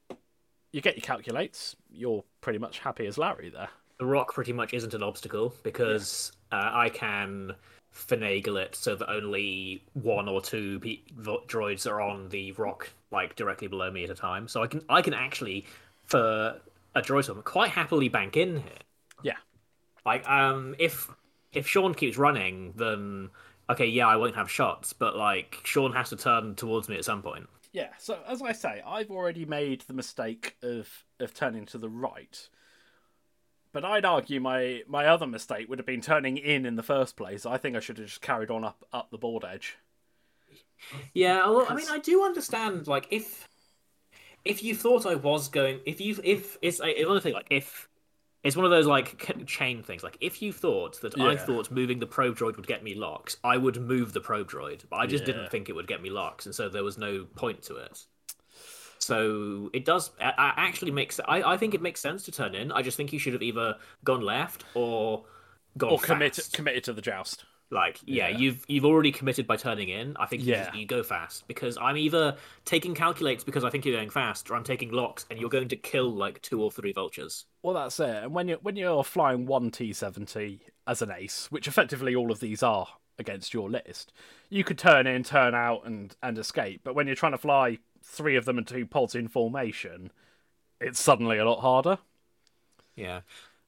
You 0.71 0.81
get 0.81 0.95
your 0.95 1.03
calculates. 1.03 1.75
You're 1.91 2.23
pretty 2.41 2.57
much 2.59 2.79
happy 2.79 3.05
as 3.05 3.17
Larry 3.19 3.49
there. 3.49 3.69
the 3.99 4.05
rock 4.05 4.33
pretty 4.33 4.51
much 4.53 4.73
isn't 4.73 4.93
an 4.93 5.03
obstacle 5.03 5.53
because 5.63 6.31
uh, 6.51 6.69
I 6.73 6.89
can 6.89 7.53
finagle 7.93 8.61
it 8.61 8.75
so 8.75 8.95
that 8.95 9.09
only 9.09 9.81
one 9.93 10.27
or 10.27 10.41
two 10.41 10.79
pe- 10.79 10.99
droids 11.47 11.89
are 11.89 12.01
on 12.01 12.27
the 12.29 12.51
rock, 12.53 12.89
like 13.11 13.35
directly 13.37 13.67
below 13.69 13.89
me 13.91 14.03
at 14.03 14.09
a 14.09 14.15
time. 14.15 14.47
So 14.49 14.63
I 14.63 14.67
can 14.67 14.81
I 14.89 15.01
can 15.01 15.13
actually, 15.13 15.65
for 16.03 16.59
a 16.93 17.01
droid 17.01 17.23
swim, 17.25 17.41
quite 17.43 17.69
happily 17.71 18.09
bank 18.09 18.35
in 18.35 18.57
here. 18.57 18.81
Yeah, 19.23 19.37
Like 20.05 20.27
um, 20.29 20.75
if 20.77 21.09
if 21.53 21.67
Sean 21.67 21.93
keeps 21.93 22.17
running, 22.17 22.73
then 22.75 23.29
okay, 23.69 23.85
yeah, 23.87 24.07
I 24.07 24.17
won't 24.17 24.35
have 24.35 24.51
shots, 24.51 24.91
but 24.91 25.15
like 25.15 25.61
Sean 25.63 25.93
has 25.93 26.09
to 26.09 26.17
turn 26.17 26.55
towards 26.55 26.89
me 26.89 26.97
at 26.97 27.05
some 27.05 27.21
point. 27.21 27.47
Yeah. 27.75 27.89
So 27.99 28.17
as 28.25 28.41
I 28.41 28.53
say, 28.53 28.81
I've 28.87 29.11
already 29.11 29.43
made 29.43 29.81
the 29.81 29.93
mistake 29.93 30.55
of 30.63 31.03
of 31.19 31.33
turning 31.33 31.65
to 31.67 31.77
the 31.77 31.89
right. 31.89 32.47
But 33.73 33.83
I'd 33.83 34.05
argue 34.05 34.39
my, 34.39 34.83
my 34.87 35.05
other 35.05 35.27
mistake 35.27 35.67
would 35.67 35.79
have 35.79 35.85
been 35.85 35.99
turning 35.99 36.37
in 36.37 36.65
in 36.65 36.77
the 36.77 36.83
first 36.83 37.17
place. 37.17 37.45
I 37.45 37.57
think 37.57 37.75
I 37.75 37.81
should 37.81 37.97
have 37.97 38.07
just 38.07 38.21
carried 38.21 38.49
on 38.49 38.63
up, 38.63 38.85
up 38.93 39.11
the 39.11 39.17
board 39.17 39.43
edge. 39.43 39.77
Yeah, 41.13 41.43
although, 41.43 41.65
I 41.65 41.75
mean, 41.75 41.87
I 41.91 41.99
do 41.99 42.23
understand. 42.23 42.87
Like, 42.87 43.07
if 43.11 43.49
if 44.45 44.63
you 44.63 44.75
thought 44.75 45.05
I 45.05 45.15
was 45.15 45.49
going, 45.49 45.81
if 45.85 45.99
you 45.99 46.17
if 46.23 46.57
it's 46.61 46.79
a- 46.79 47.01
another 47.01 47.19
thing, 47.19 47.33
like 47.33 47.47
if 47.49 47.89
it's 48.45 48.55
one 48.55 48.63
of 48.65 48.71
those 48.71 48.85
like 48.87 49.45
chain 49.47 49.83
things. 49.83 50.03
Like, 50.03 50.17
if 50.21 50.41
you 50.41 50.53
thought 50.53 51.01
that 51.01 51.19
I 51.19 51.35
thought 51.35 51.71
moving 51.71 51.99
the 51.99 52.05
probe 52.07 52.37
droid 52.37 52.55
would 52.55 52.67
get 52.67 52.83
me 52.83 52.93
locks, 52.95 53.37
I 53.43 53.57
would 53.57 53.81
move 53.81 54.13
the 54.13 54.21
probe 54.21 54.49
droid, 54.49 54.83
but 54.89 54.97
I 54.97 55.07
just 55.07 55.23
Yeah. 55.23 55.33
didn't 55.33 55.49
think 55.51 55.67
it 55.67 55.73
would 55.73 55.87
get 55.87 56.01
me 56.01 56.09
locks, 56.09 56.45
and 56.45 56.53
so 56.55 56.69
there 56.69 56.83
was 56.83 56.97
no 56.97 57.25
point 57.35 57.63
to 57.63 57.75
it. 57.77 58.05
So 58.99 59.69
it 59.73 59.85
does 59.85 60.11
actually 60.19 60.91
makes. 60.91 61.19
I, 61.27 61.53
I 61.53 61.57
think 61.57 61.73
it 61.73 61.81
makes 61.81 61.99
sense 61.99 62.23
to 62.23 62.31
turn 62.31 62.55
in. 62.55 62.71
I 62.71 62.81
just 62.81 62.97
think 62.97 63.11
you 63.13 63.19
should 63.19 63.33
have 63.33 63.43
either 63.43 63.75
gone 64.03 64.21
left 64.21 64.63
or 64.73 65.25
gone 65.77 65.91
or 65.91 65.99
committed 65.99 66.43
fast. 66.43 66.53
committed 66.53 66.83
to 66.85 66.93
the 66.93 67.01
joust. 67.01 67.45
Like, 67.71 67.99
yeah, 68.05 68.27
Yeah. 68.27 68.37
you've 68.37 68.63
you've 68.67 68.85
already 68.85 69.11
committed 69.11 69.47
by 69.47 69.55
turning 69.57 69.89
in. 69.89 70.15
I 70.17 70.27
think 70.27 70.43
you, 70.43 70.53
Yeah. 70.53 70.65
just, 70.65 70.77
you 70.77 70.85
go 70.85 71.01
fast 71.03 71.47
because 71.47 71.77
I'm 71.81 71.97
either 71.97 72.37
taking 72.63 72.93
calculates 72.93 73.43
because 73.43 73.63
I 73.63 73.69
think 73.69 73.85
you're 73.85 73.95
going 73.97 74.11
fast, 74.11 74.49
or 74.49 74.55
I'm 74.55 74.63
taking 74.63 74.91
locks 74.91 75.25
and 75.29 75.39
you're 75.39 75.49
going 75.49 75.67
to 75.69 75.75
kill 75.75 76.11
like 76.11 76.41
two 76.41 76.61
or 76.61 76.71
three 76.71 76.93
vultures. 76.93 77.45
Well, 77.63 77.73
that's 77.73 77.99
it. 77.99 78.23
And 78.23 78.33
when 78.33 78.47
you 78.47 78.59
when 78.61 78.75
you're 78.75 79.03
flying 79.03 79.45
one 79.47 79.71
T 79.71 79.93
seventy 79.93 80.61
as 80.87 81.01
an 81.01 81.11
ace, 81.11 81.47
which 81.51 81.67
effectively 81.67 82.15
all 82.15 82.31
of 82.31 82.39
these 82.39 82.61
are 82.61 82.87
against 83.17 83.53
your 83.53 83.69
list, 83.69 84.13
you 84.49 84.63
could 84.63 84.77
turn 84.77 85.07
in, 85.07 85.23
turn 85.23 85.55
out, 85.55 85.85
and 85.85 86.15
and 86.21 86.37
escape. 86.37 86.81
But 86.83 86.93
when 86.93 87.07
you're 87.07 87.15
trying 87.15 87.31
to 87.31 87.37
fly 87.39 87.79
three 88.03 88.35
of 88.35 88.45
them 88.45 88.59
and 88.59 88.67
two 88.67 88.85
pods 88.85 89.15
in 89.15 89.27
formation, 89.27 90.11
it's 90.79 90.99
suddenly 90.99 91.39
a 91.39 91.45
lot 91.45 91.61
harder. 91.61 91.97
Yeah. 92.95 93.21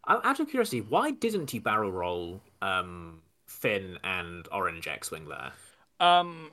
Out 0.07 0.23
out 0.23 0.39
of 0.39 0.49
curiosity, 0.49 0.81
why 0.81 1.09
didn't 1.11 1.51
you 1.53 1.61
barrel 1.61 1.91
roll 1.91 2.41
um, 2.61 3.21
Finn 3.59 3.97
and 4.03 4.47
Orange 4.51 4.87
X-wing 4.87 5.27
there? 5.27 5.53
Um, 5.99 6.51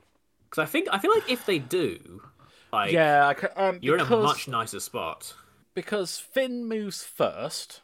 Because 0.49 0.63
I 0.63 0.65
think 0.65 0.87
I 0.91 0.97
feel 0.99 1.11
like 1.11 1.29
if 1.29 1.45
they 1.45 1.59
do, 1.59 2.21
like, 2.73 2.91
yeah, 2.91 3.27
I 3.27 3.67
um, 3.67 3.79
you're 3.81 3.97
because, 3.97 4.11
in 4.11 4.19
a 4.19 4.23
much 4.23 4.47
nicer 4.47 4.79
spot. 4.79 5.33
because 5.73 6.17
Finn 6.17 6.65
moves 6.65 7.03
first. 7.03 7.81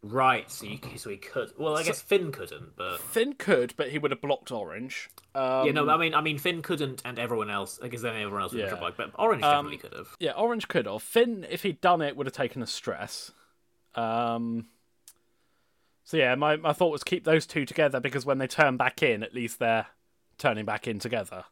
Right, 0.00 0.48
so 0.48 0.64
you 0.66 0.78
so 0.96 1.10
he 1.10 1.16
could. 1.16 1.52
Well, 1.58 1.76
I 1.76 1.82
guess 1.82 2.00
Finn 2.00 2.30
couldn't, 2.30 2.76
but 2.76 3.00
Finn 3.00 3.32
could, 3.32 3.74
but 3.76 3.90
he 3.90 3.98
would 3.98 4.12
have 4.12 4.20
blocked 4.20 4.52
Orange. 4.52 5.10
Um, 5.34 5.66
yeah, 5.66 5.72
no, 5.72 5.88
I 5.90 5.96
mean, 5.96 6.14
I 6.14 6.20
mean, 6.20 6.38
Finn 6.38 6.62
couldn't, 6.62 7.02
and 7.04 7.18
everyone 7.18 7.50
else, 7.50 7.78
because 7.82 8.02
then 8.02 8.14
everyone 8.14 8.42
else 8.42 8.52
would 8.52 8.60
Yeah. 8.60 8.68
have 8.70 8.78
triple 8.78 8.94
But 8.96 9.10
Orange 9.20 9.42
Um, 9.42 9.66
definitely 9.66 9.78
could 9.78 9.98
have. 9.98 10.16
Yeah, 10.20 10.32
Orange 10.32 10.68
could 10.68 10.86
have. 10.86 11.02
Finn, 11.02 11.44
if 11.50 11.64
he'd 11.64 11.80
done 11.80 12.00
it, 12.00 12.16
would 12.16 12.26
have 12.26 12.34
taken 12.34 12.62
a 12.62 12.66
stress. 12.66 13.32
Um, 13.96 14.68
so 16.08 16.16
yeah, 16.16 16.34
my, 16.36 16.56
my 16.56 16.72
thought 16.72 16.88
was 16.90 17.04
keep 17.04 17.24
those 17.24 17.46
two 17.46 17.66
together 17.66 18.00
because 18.00 18.24
when 18.24 18.38
they 18.38 18.46
turn 18.46 18.78
back 18.78 19.02
in, 19.02 19.22
at 19.22 19.34
least 19.34 19.58
they're 19.58 19.88
turning 20.38 20.64
back 20.64 20.88
in 20.88 20.98
together, 20.98 21.44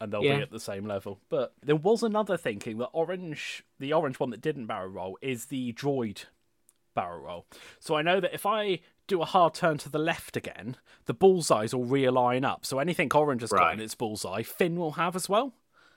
and 0.00 0.12
they'll 0.12 0.24
Yeah. 0.24 0.38
be 0.38 0.42
at 0.42 0.50
the 0.50 0.58
same 0.58 0.86
level. 0.86 1.20
But 1.28 1.54
there 1.62 1.76
was 1.76 2.02
another 2.02 2.36
thinking 2.36 2.78
that 2.78 2.88
Orange, 2.92 3.62
the 3.78 3.92
Orange 3.92 4.18
one 4.18 4.30
that 4.30 4.40
didn't 4.40 4.66
barrel 4.66 4.88
roll, 4.88 5.18
is 5.22 5.44
the 5.46 5.72
droid 5.72 6.24
barrel 6.96 7.20
roll. 7.20 7.46
So 7.78 7.94
I 7.94 8.02
know 8.02 8.18
that 8.18 8.34
if 8.34 8.44
I 8.44 8.80
do 9.06 9.22
a 9.22 9.24
hard 9.24 9.54
turn 9.54 9.78
to 9.78 9.88
the 9.88 10.00
left 10.00 10.36
again, 10.36 10.76
the 11.04 11.14
bullseyes 11.14 11.72
will 11.72 11.86
realign 11.86 12.44
up. 12.44 12.66
So 12.66 12.80
anything 12.80 13.08
Orange 13.14 13.42
has 13.42 13.50
got 13.52 13.58
Right. 13.60 13.74
in 13.74 13.80
its 13.84 13.94
bullseye, 13.94 14.42
Finn 14.42 14.80
will 14.80 14.92
have 14.92 15.14
as 15.14 15.28
well. 15.28 15.54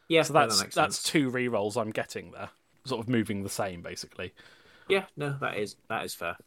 Yeah, 0.09 0.21
So 0.21 0.33
that's 0.33 0.61
that 0.61 0.73
that's 0.73 1.01
two 1.01 1.31
re 1.31 1.47
rolls 1.47 1.75
I'm 1.75 1.89
getting 1.89 2.29
there, 2.33 2.49
sort 2.85 3.01
of 3.01 3.09
moving 3.09 3.41
the 3.41 3.49
same 3.49 3.81
basically. 3.81 4.31
Yeah, 4.87 5.05
no, 5.17 5.37
that 5.41 5.57
is 5.57 5.75
that 5.89 6.05
is 6.05 6.13
fair. 6.13 6.37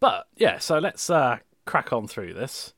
But 0.00 0.26
yeah, 0.36 0.58
so 0.58 0.78
let's 0.78 1.10
uh, 1.10 1.38
crack 1.64 1.92
on 1.92 2.08
through 2.08 2.34
this. 2.34 2.74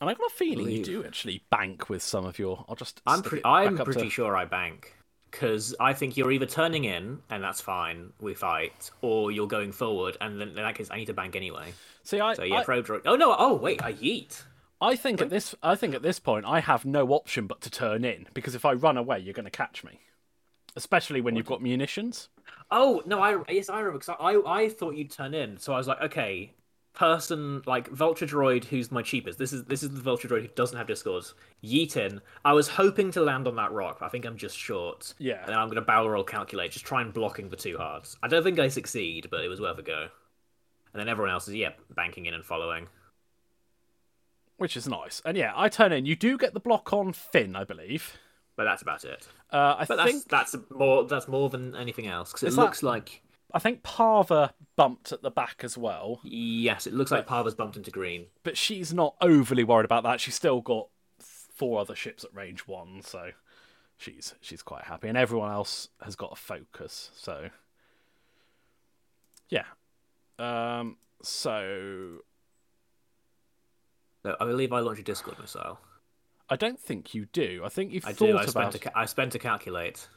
And 0.00 0.10
I've 0.10 0.18
got 0.18 0.30
a 0.30 0.34
feeling 0.34 0.68
you 0.68 0.84
do 0.84 1.04
actually 1.04 1.42
bank 1.50 1.88
with 1.88 2.02
some 2.02 2.26
of 2.26 2.38
your. 2.38 2.64
I'll 2.68 2.76
just. 2.76 3.00
I'm 3.06 3.22
pre- 3.22 3.40
I'm 3.44 3.76
pretty 3.78 4.02
to- 4.02 4.10
sure 4.10 4.36
I 4.36 4.44
bank 4.44 4.94
because 5.30 5.74
I 5.80 5.92
think 5.92 6.16
you're 6.16 6.30
either 6.32 6.46
turning 6.46 6.84
in 6.84 7.18
and 7.30 7.42
that's 7.42 7.60
fine, 7.60 8.12
we 8.20 8.32
fight, 8.34 8.90
or 9.02 9.30
you're 9.30 9.46
going 9.46 9.72
forward, 9.72 10.16
and 10.20 10.40
then 10.40 10.48
in 10.50 10.54
that 10.56 10.74
case 10.74 10.88
I 10.90 10.96
need 10.96 11.06
to 11.06 11.14
bank 11.14 11.36
anyway. 11.36 11.72
See, 12.04 12.20
I, 12.20 12.34
So 12.34 12.42
yeah, 12.42 12.56
I, 12.56 12.64
probe 12.64 12.86
droid. 12.86 13.02
Oh 13.06 13.16
no! 13.16 13.34
Oh 13.38 13.54
wait, 13.54 13.82
I 13.82 13.92
yeet. 13.92 14.42
I 14.80 14.96
think 14.96 15.22
at 15.22 15.30
this, 15.30 15.54
I 15.62 15.74
think 15.74 15.94
at 15.94 16.02
this 16.02 16.18
point, 16.18 16.44
I 16.46 16.60
have 16.60 16.84
no 16.84 17.08
option 17.08 17.46
but 17.46 17.62
to 17.62 17.70
turn 17.70 18.04
in 18.04 18.26
because 18.34 18.54
if 18.54 18.64
I 18.64 18.72
run 18.72 18.96
away, 18.98 19.18
you're 19.18 19.32
going 19.32 19.44
to 19.44 19.50
catch 19.50 19.82
me, 19.82 20.00
especially 20.74 21.22
when 21.22 21.34
you've 21.36 21.46
got 21.46 21.62
munitions. 21.62 22.28
Oh 22.70 23.02
no! 23.06 23.20
I 23.20 23.38
yes, 23.48 23.68
I 23.68 23.78
remember. 23.78 24.00
Cause 24.00 24.16
I 24.18 24.40
I 24.46 24.68
thought 24.68 24.96
you'd 24.96 25.10
turn 25.10 25.34
in, 25.34 25.58
so 25.58 25.72
I 25.72 25.78
was 25.78 25.86
like, 25.86 26.00
okay, 26.00 26.52
person 26.96 27.62
like 27.66 27.88
Vulture 27.88 28.26
Droid, 28.26 28.64
who's 28.64 28.90
my 28.90 29.02
cheapest. 29.02 29.38
This 29.38 29.52
is 29.52 29.64
this 29.66 29.84
is 29.84 29.90
the 29.90 30.00
Vulture 30.00 30.26
Droid 30.26 30.42
who 30.42 30.48
doesn't 30.48 30.76
have 30.76 30.88
discords. 30.88 31.34
Yeet 31.62 31.96
in. 31.96 32.20
I 32.44 32.54
was 32.54 32.68
hoping 32.68 33.12
to 33.12 33.20
land 33.20 33.46
on 33.46 33.54
that 33.56 33.70
rock, 33.70 33.98
but 34.00 34.06
I 34.06 34.08
think 34.08 34.24
I'm 34.24 34.36
just 34.36 34.58
short. 34.58 35.14
Yeah. 35.18 35.40
And 35.40 35.50
then 35.50 35.58
I'm 35.58 35.68
gonna 35.68 35.82
barrel 35.82 36.10
roll 36.10 36.24
calculate, 36.24 36.72
just 36.72 36.84
try 36.84 37.02
and 37.02 37.12
blocking 37.12 37.50
the 37.50 37.56
two 37.56 37.76
hards. 37.76 38.16
I 38.22 38.28
don't 38.28 38.42
think 38.42 38.58
I 38.58 38.68
succeed, 38.68 39.28
but 39.30 39.44
it 39.44 39.48
was 39.48 39.60
worth 39.60 39.78
a 39.78 39.82
go. 39.82 40.08
And 40.92 41.00
then 41.00 41.08
everyone 41.08 41.32
else 41.32 41.46
is 41.46 41.54
yeah 41.54 41.72
banking 41.94 42.26
in 42.26 42.34
and 42.34 42.44
following. 42.44 42.88
Which 44.56 44.76
is 44.76 44.88
nice, 44.88 45.20
and 45.24 45.36
yeah, 45.36 45.52
I 45.54 45.68
turn 45.68 45.92
in. 45.92 46.06
You 46.06 46.16
do 46.16 46.38
get 46.38 46.54
the 46.54 46.60
block 46.60 46.92
on 46.92 47.12
Finn, 47.12 47.54
I 47.54 47.64
believe. 47.64 48.16
But 48.56 48.64
that's 48.64 48.82
about 48.82 49.04
it. 49.04 49.28
Uh, 49.52 49.76
I 49.78 49.84
But 49.84 50.02
think 50.04 50.28
that's 50.28 50.56
more 50.70 51.04
that's 51.04 51.28
more 51.28 51.48
than 51.50 51.76
anything 51.76 52.06
else 52.06 52.32
because 52.32 52.42
it 52.52 52.56
that- 52.56 52.60
looks 52.62 52.82
like 52.82 53.22
I 53.54 53.58
think 53.58 53.82
Pava 53.82 54.50
bumped 54.74 55.12
at 55.12 55.22
the 55.22 55.30
back 55.30 55.60
as 55.62 55.78
well, 55.78 56.20
yes, 56.24 56.86
it 56.86 56.92
looks 56.92 57.10
like 57.10 57.26
Pava's 57.26 57.54
bumped 57.54 57.76
into 57.76 57.90
green. 57.90 58.26
but 58.42 58.56
she's 58.58 58.92
not 58.92 59.14
overly 59.20 59.62
worried 59.64 59.84
about 59.84 60.02
that. 60.02 60.20
She's 60.20 60.34
still 60.34 60.60
got 60.60 60.88
four 61.20 61.80
other 61.80 61.94
ships 61.94 62.24
at 62.24 62.34
range 62.34 62.66
one, 62.66 63.02
so 63.02 63.30
she's 63.96 64.34
she's 64.40 64.62
quite 64.62 64.84
happy, 64.84 65.08
and 65.08 65.16
everyone 65.16 65.52
else 65.52 65.88
has 66.02 66.16
got 66.16 66.32
a 66.32 66.36
focus. 66.36 67.10
So 67.14 67.50
yeah, 69.48 69.64
um, 70.38 70.96
so 71.22 72.18
So 74.24 74.36
I 74.40 74.44
believe 74.44 74.72
I 74.72 74.80
launched 74.80 75.00
a 75.00 75.04
Discord 75.04 75.38
missile. 75.38 75.78
I 76.48 76.56
don't 76.56 76.78
think 76.78 77.14
you 77.14 77.26
do. 77.32 77.62
I 77.64 77.68
think 77.68 77.92
you've 77.92 78.04
I 78.06 78.12
thought 78.12 78.26
do. 78.26 78.36
I 78.38 78.44
about. 78.44 78.72
spent, 78.72 78.86
a, 78.86 78.98
I 78.98 79.04
spent 79.06 79.32
to 79.32 79.38
calculate. 79.38 80.08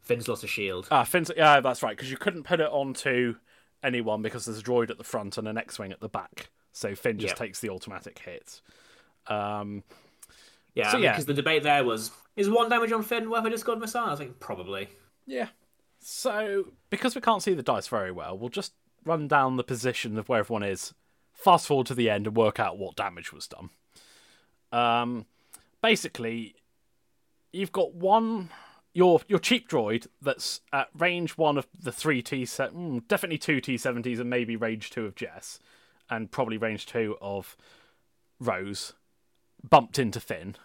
Finn's 0.00 0.26
lost 0.28 0.42
a 0.44 0.46
shield. 0.46 0.88
Ah, 0.90 1.04
Finn's, 1.04 1.30
yeah, 1.36 1.60
that's 1.60 1.82
right, 1.82 1.96
because 1.96 2.10
you 2.10 2.16
couldn't 2.16 2.44
put 2.44 2.60
it 2.60 2.70
onto 2.70 3.34
anyone 3.82 4.22
because 4.22 4.46
there's 4.46 4.58
a 4.58 4.62
droid 4.62 4.90
at 4.90 4.98
the 4.98 5.04
front 5.04 5.36
and 5.38 5.46
an 5.46 5.58
X-wing 5.58 5.92
at 5.92 6.00
the 6.00 6.08
back. 6.08 6.50
So 6.72 6.94
Finn 6.94 7.18
just 7.18 7.32
Yep. 7.32 7.38
takes 7.38 7.60
the 7.60 7.68
automatic 7.70 8.18
hit. 8.18 8.60
Um, 9.26 9.82
yeah, 10.74 10.90
so 10.92 10.98
yeah. 10.98 11.12
because 11.12 11.26
the 11.26 11.34
debate 11.34 11.62
there 11.64 11.84
was: 11.84 12.10
is 12.36 12.48
one 12.48 12.70
damage 12.70 12.92
on 12.92 13.02
Finn 13.02 13.28
worth 13.28 13.44
a 13.44 13.50
Discord 13.50 13.78
missile? 13.80 14.04
I 14.06 14.16
think 14.16 14.40
probably. 14.40 14.88
Yeah. 15.26 15.48
So, 15.98 16.72
because 16.88 17.14
we 17.14 17.20
can't 17.20 17.42
see 17.42 17.52
the 17.52 17.62
dice 17.62 17.88
very 17.88 18.10
well, 18.10 18.38
we'll 18.38 18.48
just 18.48 18.72
run 19.04 19.28
down 19.28 19.56
the 19.56 19.64
position 19.64 20.16
of 20.16 20.28
where 20.30 20.38
everyone 20.40 20.62
is, 20.62 20.94
fast 21.34 21.66
forward 21.66 21.86
to 21.88 21.94
the 21.94 22.08
end, 22.08 22.26
and 22.26 22.34
work 22.36 22.58
out 22.58 22.78
what 22.78 22.96
damage 22.96 23.32
was 23.32 23.46
done. 23.46 23.68
Um, 24.72 25.26
basically, 25.82 26.54
you've 27.52 27.72
got 27.72 27.94
one 27.94 28.50
your 28.92 29.20
your 29.28 29.38
cheap 29.38 29.68
droid 29.68 30.06
that's 30.20 30.60
at 30.72 30.88
range 30.98 31.38
one 31.38 31.56
of 31.56 31.66
the 31.78 31.92
three 31.92 32.22
T 32.22 32.44
set, 32.44 32.72
mm, 32.74 33.06
definitely 33.08 33.38
two 33.38 33.60
T 33.60 33.76
seventies, 33.76 34.18
and 34.18 34.28
maybe 34.30 34.56
range 34.56 34.90
two 34.90 35.06
of 35.06 35.14
Jess, 35.14 35.58
and 36.08 36.30
probably 36.30 36.58
range 36.58 36.86
two 36.86 37.16
of 37.20 37.56
Rose, 38.40 38.94
bumped 39.68 39.98
into 39.98 40.18
Finn. 40.20 40.56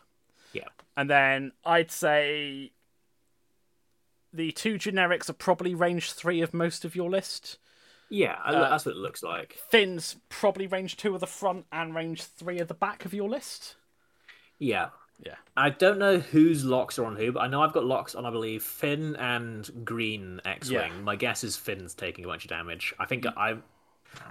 Yeah. 0.54 0.70
And 0.98 1.10
then 1.10 1.52
I'd 1.66 1.92
say 1.92 2.72
the 4.34 4.52
two 4.52 4.76
generics 4.76 5.30
are 5.30 5.34
probably 5.34 5.76
range 5.76 6.12
three 6.14 6.42
of 6.42 6.54
most 6.54 6.84
of 6.86 6.96
your 6.96 7.10
list. 7.10 7.58
Yeah, 8.10 8.40
I- 8.44 8.54
Uh, 8.54 8.70
that's 8.70 8.86
what 8.86 8.96
it 8.96 8.98
looks 9.00 9.24
like. 9.24 9.54
Finn's 9.70 10.18
probably 10.30 10.68
range 10.68 10.98
two 10.98 11.14
of 11.14 11.22
the 11.22 11.28
front 11.28 11.66
and 11.72 11.94
range 11.96 12.24
three 12.24 12.60
of 12.60 12.68
the 12.68 12.74
back 12.74 13.06
of 13.06 13.14
your 13.14 13.30
list. 13.30 13.76
Yeah. 14.58 14.90
Yeah. 15.24 15.36
I 15.56 15.70
don't 15.70 15.98
know 15.98 16.20
whose 16.20 16.66
locks 16.66 17.00
are 17.00 17.06
on 17.06 17.16
who, 17.16 17.32
but 17.32 17.40
I 17.42 17.48
know 17.48 17.62
I've 17.62 17.72
got 17.74 17.86
locks 17.86 18.16
on, 18.16 18.26
I 18.26 18.32
believe, 18.32 18.64
Finn 18.64 19.16
and 19.16 19.86
Green 19.86 20.42
X-wing. 20.44 20.78
Yeah. 20.78 21.02
My 21.02 21.16
guess 21.16 21.44
is 21.44 21.56
Finn's 21.56 21.94
taking 21.94 22.26
a 22.26 22.28
bunch 22.28 22.44
of 22.44 22.50
damage. 22.50 22.94
I 23.00 23.06
think 23.06 23.26
I, 23.26 23.56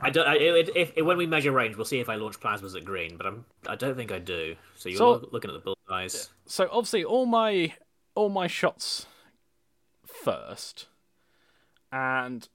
I 0.02 0.10
don't. 0.10 0.26
I, 0.28 0.34
if, 0.36 0.92
if 0.96 1.04
when 1.04 1.16
we 1.16 1.26
measure 1.26 1.52
range, 1.52 1.76
we'll 1.76 1.86
see 1.86 2.00
if 2.00 2.08
I 2.10 2.16
launch 2.16 2.38
plasmas 2.38 2.76
at 2.76 2.84
Green, 2.84 3.16
but 3.16 3.26
I'm. 3.26 3.44
I 3.66 3.76
don't 3.76 3.96
think 3.96 4.12
I 4.12 4.18
do. 4.18 4.56
So 4.76 4.88
you're 4.90 4.98
So- 4.98 5.10
look- 5.12 5.32
looking 5.32 5.50
at 5.50 5.54
the 5.62 5.74
bullseyes. 5.88 6.28
So 6.46 6.68
obviously 6.70 7.02
all 7.04 7.24
my 7.26 7.72
all 8.14 8.28
my 8.28 8.46
shots 8.46 9.06
first, 10.06 10.86
and 11.92 12.46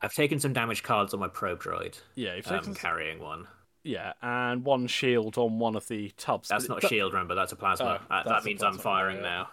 I've 0.00 0.14
taken 0.14 0.38
some 0.38 0.52
damage 0.52 0.82
cards 0.82 1.12
on 1.14 1.20
my 1.20 1.28
probe 1.28 1.62
droid. 1.62 2.00
yeah, 2.14 2.34
you've 2.36 2.46
Um, 2.50 2.58
taken 2.58 2.74
carrying 2.74 3.18
one. 3.20 3.46
Yeah, 3.84 4.12
and 4.22 4.64
one 4.64 4.86
shield 4.86 5.38
on 5.38 5.58
one 5.58 5.76
of 5.76 5.88
the 5.88 6.10
tubs. 6.16 6.48
That's 6.48 6.68
not 6.68 6.84
a 6.84 6.88
shield, 6.88 7.12
remember? 7.12 7.34
That's 7.34 7.52
a 7.52 7.56
plasma. 7.56 8.00
Oh, 8.00 8.06
that, 8.08 8.24
that's 8.24 8.28
that 8.28 8.42
a 8.42 8.44
means 8.44 8.62
I'm 8.62 8.78
firing 8.78 9.16
yeah. 9.16 9.22
now. 9.22 9.48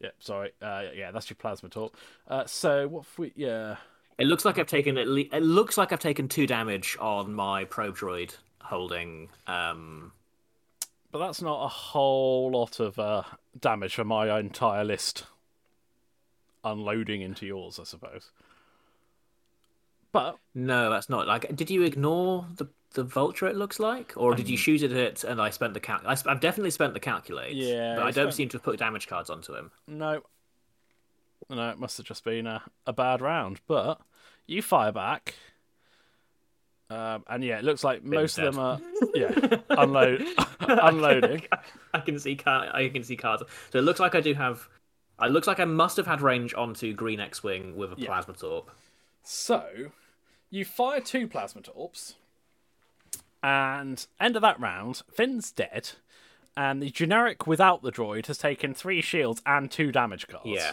Yeah, 0.00 0.10
sorry. 0.20 0.52
Uh, 0.62 0.84
yeah, 0.94 1.10
that's 1.10 1.28
your 1.28 1.36
plasma 1.36 1.68
talk. 1.68 1.96
Uh, 2.28 2.46
so 2.46 2.86
what 2.88 3.00
if 3.04 3.18
we? 3.18 3.32
Yeah, 3.34 3.76
It 4.16 4.26
looks 4.26 4.44
like 4.44 4.58
I've 4.58 4.66
taken 4.66 4.96
at 4.96 5.08
le- 5.08 5.32
It 5.32 5.42
looks 5.42 5.76
like 5.76 5.92
I've 5.92 6.00
taken 6.00 6.28
two 6.28 6.46
damage 6.46 6.96
on 7.00 7.34
my 7.34 7.64
probe 7.64 7.96
droid 7.96 8.36
holding. 8.62 9.28
Um, 9.46 10.12
but 11.10 11.18
that's 11.18 11.42
not 11.42 11.64
a 11.64 11.68
whole 11.68 12.50
lot 12.50 12.80
of 12.80 12.98
uh, 12.98 13.22
damage 13.58 13.94
for 13.94 14.04
my 14.04 14.38
entire 14.38 14.84
list 14.84 15.24
unloading 16.64 17.22
into 17.22 17.46
yours, 17.46 17.78
I 17.80 17.84
suppose. 17.84 18.30
But 20.12 20.38
no, 20.54 20.90
that's 20.90 21.08
not. 21.08 21.26
Like, 21.26 21.54
did 21.54 21.70
you 21.70 21.82
ignore 21.82 22.46
the 22.56 22.68
the 22.94 23.04
vulture? 23.04 23.46
It 23.46 23.56
looks 23.56 23.78
like, 23.78 24.12
or 24.16 24.34
did 24.34 24.48
you 24.48 24.56
shoot 24.56 24.82
at 24.82 24.92
it 24.92 25.24
and 25.24 25.40
I 25.40 25.50
spent 25.50 25.74
the 25.74 25.80
cal? 25.80 26.00
I 26.06 26.14
sp- 26.16 26.28
I've 26.28 26.40
definitely 26.40 26.70
spent 26.70 26.94
the 26.94 27.00
calculate. 27.00 27.54
Yeah, 27.54 27.96
but 27.96 28.02
I 28.06 28.10
don't 28.10 28.26
spent- 28.26 28.34
seem 28.34 28.48
to 28.50 28.56
have 28.56 28.62
put 28.64 28.78
damage 28.78 29.06
cards 29.08 29.30
onto 29.30 29.54
him. 29.54 29.70
no, 29.86 30.22
no, 31.50 31.70
it 31.70 31.78
must 31.78 31.96
have 31.98 32.06
just 32.06 32.24
been 32.24 32.46
a, 32.46 32.62
a 32.86 32.92
bad 32.92 33.20
round. 33.20 33.60
But 33.66 34.00
you 34.46 34.60
fire 34.62 34.92
back, 34.92 35.34
Um, 36.90 37.24
and 37.28 37.44
yeah, 37.44 37.58
it 37.58 37.64
looks 37.64 37.84
like 37.84 38.02
most 38.02 38.38
of 38.38 38.44
them 38.54 38.58
are 38.62 38.80
yeah 39.14 39.30
unload 39.70 40.24
unloading. 40.60 41.42
I 41.92 42.00
can 42.00 42.18
see 42.18 42.36
car- 42.36 42.70
I 42.74 42.88
can 42.88 43.04
see 43.04 43.16
cards. 43.16 43.42
So 43.70 43.78
it 43.78 43.82
looks 43.82 44.00
like 44.00 44.14
I 44.14 44.20
do 44.20 44.34
have. 44.34 44.68
It 45.20 45.30
looks 45.32 45.46
like 45.46 45.58
I 45.60 45.64
must 45.64 45.96
have 45.96 46.06
had 46.06 46.20
range 46.20 46.54
onto 46.54 46.94
Green 46.94 47.18
X-wing 47.20 47.76
with 47.76 47.92
a 47.92 47.96
Yeah. 47.98 48.06
plasma 48.06 48.34
torp. 48.34 48.70
So 49.22 49.64
you 50.48 50.64
fire 50.64 51.00
two 51.00 51.26
plasma 51.28 51.60
torps, 51.62 52.14
and 53.42 54.06
end 54.20 54.36
of 54.36 54.42
that 54.42 54.58
round, 54.60 55.02
Finn's 55.12 55.50
dead, 55.52 55.90
and 56.56 56.82
the 56.82 56.90
generic 56.90 57.46
without 57.46 57.82
the 57.82 57.92
droid 57.92 58.26
has 58.26 58.38
taken 58.38 58.74
three 58.74 59.00
shields 59.00 59.40
and 59.46 59.70
two 59.70 59.92
damage 59.92 60.26
cards. 60.28 60.46
Yeah. 60.46 60.72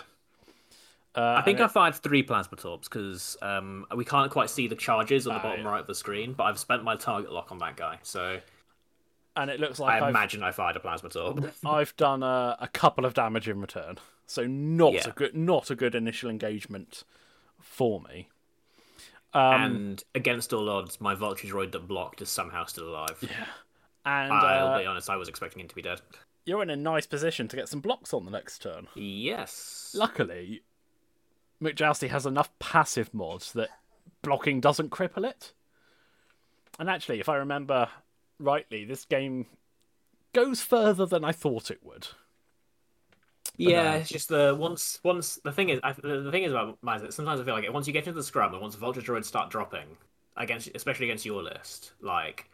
uh, 1.15 1.35
I 1.37 1.41
think 1.43 1.59
and 1.59 1.65
I 1.65 1.67
fired 1.69 1.95
three 1.95 2.23
plasma 2.23 2.57
torps 2.57 2.87
because 2.87 3.37
um, 3.41 3.85
we 3.95 4.03
can't 4.05 4.31
quite 4.31 4.49
see 4.49 4.67
the 4.67 4.75
charges 4.75 5.27
on 5.27 5.35
the 5.35 5.39
Ah, 5.39 5.43
bottom 5.43 5.63
yeah. 5.65 5.71
right 5.71 5.79
of 5.81 5.87
the 5.87 5.95
screen, 5.95 6.33
but 6.33 6.43
I've 6.45 6.59
spent 6.59 6.83
my 6.83 6.95
target 6.95 7.31
lock 7.31 7.51
on 7.51 7.59
that 7.59 7.77
guy, 7.77 7.99
so 8.03 8.39
and 9.37 9.49
it 9.51 9.59
looks 9.59 9.79
I 9.79 9.83
like 9.83 10.03
I've, 10.03 10.09
imagine 10.09 10.43
I 10.43 10.51
fired 10.51 10.75
a 10.75 10.79
plasma 10.79 11.09
torp. 11.09 11.53
I've 11.65 11.95
done 11.97 12.23
a, 12.23 12.57
a 12.59 12.67
couple 12.67 13.05
of 13.05 13.13
damage 13.13 13.47
in 13.49 13.59
return. 13.61 13.97
So 14.27 14.47
not 14.47 14.93
Yeah. 14.93 15.09
a 15.09 15.11
good 15.11 15.35
not 15.35 15.69
a 15.69 15.75
good 15.75 15.93
initial 15.93 16.29
engagement 16.29 17.03
for 17.59 18.01
me. 18.01 18.29
Um, 19.35 19.61
and 19.61 20.03
against 20.15 20.53
all 20.53 20.69
odds, 20.69 21.01
my 21.01 21.13
vulture 21.13 21.47
droid 21.47 21.73
that 21.73 21.87
blocked 21.87 22.21
is 22.21 22.29
somehow 22.29 22.65
still 22.65 22.87
alive. 22.89 23.17
Yeah. 23.21 23.45
And 24.05 24.31
I'll 24.31 24.67
uh, 24.67 24.79
be 24.79 24.85
honest, 24.85 25.09
I 25.09 25.17
was 25.17 25.27
expecting 25.27 25.59
him 25.61 25.67
to 25.67 25.75
be 25.75 25.81
dead. 25.81 25.99
you're 26.45 26.61
in 26.63 26.69
a 26.69 26.75
nice 26.75 27.05
position 27.05 27.47
to 27.49 27.55
get 27.55 27.67
some 27.67 27.81
blocks 27.81 28.13
on 28.13 28.23
the 28.23 28.31
next 28.31 28.61
turn. 28.61 28.87
Yes. 28.95 29.93
Luckily, 29.93 30.61
McJousty 31.61 32.09
has 32.09 32.25
enough 32.25 32.49
passive 32.59 33.13
mods 33.13 33.51
that 33.53 33.69
blocking 34.21 34.61
doesn't 34.61 34.91
cripple 34.91 35.27
it. 35.29 35.53
And 36.79 36.89
actually, 36.89 37.19
if 37.19 37.29
I 37.29 37.35
remember 37.35 37.89
rightly, 38.39 38.85
this 38.85 39.05
game 39.05 39.47
goes 40.33 40.61
further 40.61 41.05
than 41.05 41.23
I 41.25 41.31
thought 41.31 41.71
it 41.71 41.79
would. 41.83 42.07
Yeah, 43.57 43.93
it's 43.95 44.09
just 44.09 44.29
the 44.29 44.55
once 44.57 44.99
once 45.03 45.39
the 45.43 45.51
thing 45.51 45.69
is 45.69 45.79
I, 45.83 45.93
the 45.93 46.21
the 46.21 46.31
thing 46.31 46.43
is 46.43 46.51
about 46.51 46.77
mine 46.81 47.01
is 47.05 47.15
sometimes 47.15 47.39
I 47.39 47.43
feel 47.43 47.53
like 47.53 47.71
once 47.73 47.87
you 47.87 47.93
get 47.93 48.07
into 48.07 48.13
the 48.17 48.23
scrum 48.23 48.53
and 48.53 48.61
once 48.61 48.75
the 48.75 48.79
vulture 48.79 49.01
droids 49.01 49.25
start 49.25 49.49
dropping 49.49 49.85
against 50.37 50.69
especially 50.75 51.05
against 51.07 51.25
your 51.25 51.41
list, 51.43 51.93
like 52.01 52.49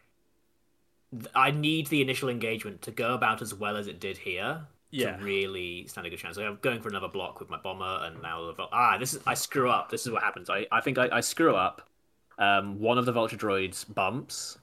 I 1.36 1.52
need 1.52 1.88
the 1.88 2.02
initial 2.02 2.30
engagement 2.30 2.82
to 2.84 2.92
go 2.92 3.14
about 3.14 3.42
as 3.42 3.54
well 3.54 3.76
as 3.78 3.88
it 3.88 4.00
did 4.00 4.18
here 4.18 4.62
Yeah. 4.92 5.18
to 5.18 5.24
really 5.24 5.88
stand 5.88 6.08
a 6.08 6.10
good 6.10 6.20
chance. 6.20 6.38
Like, 6.38 6.46
I'm 6.46 6.60
going 6.62 6.82
for 6.82 6.90
another 6.90 7.10
block 7.10 7.40
with 7.40 7.50
my 7.50 7.58
bomber, 7.58 8.00
and 8.06 8.22
now 8.22 8.46
the 8.46 8.54
vul- 8.54 8.70
ah, 8.72 8.98
this 8.98 9.14
is 9.14 9.22
I 9.26 9.34
screw 9.34 9.70
up. 9.70 9.90
This 9.90 10.06
is 10.06 10.12
what 10.12 10.24
happens. 10.24 10.50
I 10.50 10.68
I 10.72 10.82
think 10.82 10.98
I, 10.98 11.10
I 11.12 11.22
screw 11.22 11.56
up. 11.56 11.90
Um, 12.38 12.80
one 12.80 12.98
of 12.98 13.06
the 13.06 13.12
vulture 13.12 13.38
droids 13.38 13.86
bumps. 13.94 14.58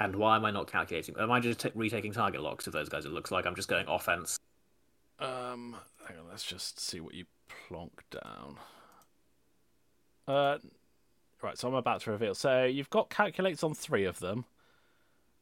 And 0.00 0.14
why 0.14 0.36
am 0.36 0.44
I 0.44 0.52
not 0.52 0.70
calculating? 0.70 1.16
Am 1.18 1.30
I 1.32 1.40
just 1.40 1.58
t- 1.60 1.72
retaking 1.74 2.12
target 2.12 2.40
locks 2.40 2.64
with 2.66 2.72
those 2.72 2.88
guys? 2.88 3.04
It 3.04 3.12
looks 3.12 3.32
like 3.32 3.46
I'm 3.46 3.56
just 3.56 3.68
going 3.68 3.84
offense. 3.88 4.38
Um, 5.18 5.76
hang 6.06 6.18
on, 6.18 6.28
let's 6.30 6.44
just 6.44 6.80
see 6.80 7.00
what 7.00 7.14
you 7.14 7.24
plonk 7.68 8.04
down. 8.10 8.56
Uh, 10.26 10.58
right, 11.42 11.58
so 11.58 11.68
I'm 11.68 11.74
about 11.74 12.02
to 12.02 12.10
reveal. 12.12 12.34
So 12.34 12.64
you've 12.64 12.90
got 12.90 13.10
calculates 13.10 13.64
on 13.64 13.74
three 13.74 14.04
of 14.04 14.20
them. 14.20 14.44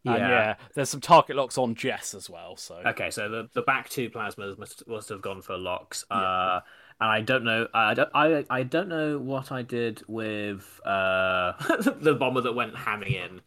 And 0.06 0.18
Yeah. 0.18 0.28
yeah, 0.28 0.54
there's 0.75 0.88
some 0.88 1.00
target 1.00 1.35
locks 1.35 1.59
on 1.59 1.75
Jess 1.75 2.14
as 2.14 2.30
well. 2.30 2.56
So 2.56 2.76
Okay, 2.87 3.11
so 3.11 3.28
the, 3.28 3.49
the 3.54 3.62
back 3.62 3.88
two 3.88 4.09
plasmas 4.09 4.56
must 4.56 4.87
must 4.87 5.09
have 5.09 5.21
gone 5.21 5.42
for 5.42 5.59
locks. 5.59 6.04
Uh, 6.11 6.61
and 7.00 7.11
I 7.11 7.21
don't 7.23 7.42
know. 7.45 7.66
I 7.75 7.95
don't. 7.95 8.11
I, 8.14 8.45
I 8.49 8.62
don't 8.62 8.88
know 8.88 9.18
what 9.18 9.50
I 9.50 9.62
did 9.62 10.02
with 10.06 10.80
uh, 10.87 11.52
the 12.00 12.14
bomber 12.14 12.40
that 12.42 12.54
went 12.54 12.75
hamming 12.75 13.14
in. 13.14 13.40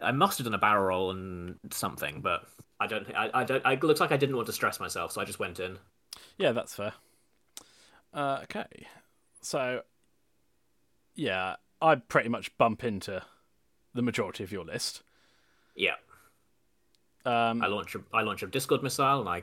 I 0.00 0.12
must 0.12 0.38
have 0.38 0.44
done 0.44 0.54
a 0.54 0.58
barrel 0.58 0.84
roll 0.84 1.10
and 1.10 1.58
something, 1.70 2.20
but 2.20 2.44
I 2.80 2.86
don't. 2.86 3.06
I, 3.14 3.30
I 3.32 3.44
don't. 3.44 3.64
It 3.64 3.82
looks 3.84 4.00
like 4.00 4.12
I 4.12 4.16
didn't 4.16 4.36
want 4.36 4.46
to 4.46 4.52
stress 4.52 4.80
myself, 4.80 5.12
so 5.12 5.20
I 5.20 5.24
just 5.24 5.38
went 5.38 5.60
in. 5.60 5.78
Yeah, 6.38 6.52
that's 6.52 6.74
fair. 6.74 6.92
Uh, 8.12 8.40
okay, 8.44 8.86
so 9.40 9.82
yeah, 11.14 11.56
I 11.82 11.96
pretty 11.96 12.28
much 12.28 12.56
bump 12.58 12.84
into 12.84 13.22
the 13.92 14.02
majority 14.02 14.44
of 14.44 14.52
your 14.52 14.64
list. 14.64 15.02
Yeah, 15.76 15.94
Um, 17.24 17.62
I 17.62 17.66
launch. 17.66 17.94
A, 17.96 18.00
I 18.12 18.22
launch 18.22 18.42
a 18.42 18.46
Discord 18.46 18.82
missile 18.82 19.20
and 19.20 19.28
I 19.28 19.42